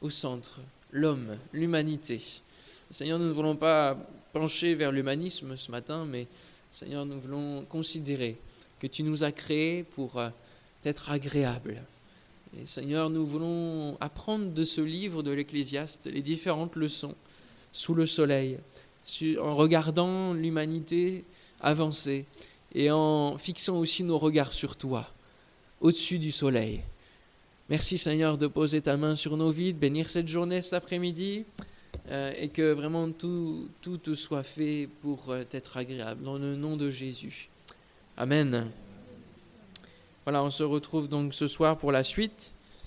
au 0.01 0.11
centre 0.11 0.61
l'homme, 0.93 1.37
l'humanité. 1.53 2.21
Seigneur, 2.91 3.19
nous 3.19 3.27
ne 3.27 3.33
voulons 3.33 3.57
pas 3.57 3.97
pencher 4.33 4.75
vers 4.75 4.93
l'humanisme 4.93 5.57
ce 5.57 5.71
matin, 5.71 6.05
mais 6.05 6.27
Seigneur, 6.71 7.05
nous 7.07 7.21
voulons 7.21 7.65
considérer 7.69 8.37
que 8.79 8.87
tu 8.87 9.03
nous 9.03 9.25
as 9.25 9.33
créés 9.33 9.83
pour 9.83 10.19
euh, 10.19 10.31
être 10.85 11.11
agréables. 11.11 11.83
Seigneur, 12.65 13.11
nous 13.11 13.25
voulons 13.25 13.97
apprendre 14.01 14.51
de 14.53 14.65
ce 14.65 14.81
livre 14.81 15.23
de 15.23 15.31
l'Ecclésiaste 15.31 16.07
les 16.07 16.23
différentes 16.23 16.75
leçons 16.75 17.15
sous 17.73 17.95
le 17.95 18.07
soleil, 18.07 18.59
en 19.41 19.55
regardant 19.55 20.33
l'humanité 20.33 21.25
avancer 21.61 22.25
et 22.75 22.91
en 22.91 23.37
fixant 23.37 23.79
aussi 23.79 24.03
nos 24.05 24.19
regards 24.19 24.53
sur 24.53 24.77
toi, 24.77 25.09
au-dessus 25.81 26.19
du 26.19 26.31
soleil. 26.31 26.83
Merci 27.69 27.99
Seigneur 27.99 28.37
de 28.37 28.47
poser 28.47 28.83
ta 28.83 28.97
main 28.97 29.15
sur 29.15 29.37
nos 29.37 29.51
vies, 29.51 29.73
de 29.73 29.79
bénir 29.79 30.09
cette 30.09 30.29
journée, 30.29 30.61
cet 30.61 30.75
après-midi, 30.75 31.45
euh, 32.11 32.33
et 32.37 32.49
que 32.49 32.73
vraiment 32.73 33.11
tout, 33.11 33.69
tout 33.81 33.97
te 33.97 34.15
soit 34.15 34.43
fait 34.43 34.89
pour 35.03 35.31
euh, 35.31 35.45
être 35.53 35.77
agréable. 35.77 36.25
Dans 36.25 36.37
le 36.39 36.57
nom 36.57 36.77
de 36.77 36.91
Jésus. 36.91 37.49
Amen. 38.17 38.67
Voilà, 40.25 40.43
on 40.43 40.51
se 40.51 40.63
retrouve 40.63 41.09
donc 41.09 41.33
ce 41.33 41.47
soir 41.47 41.79
pour 41.79 41.93
la 41.93 42.03
suite. 42.03 42.53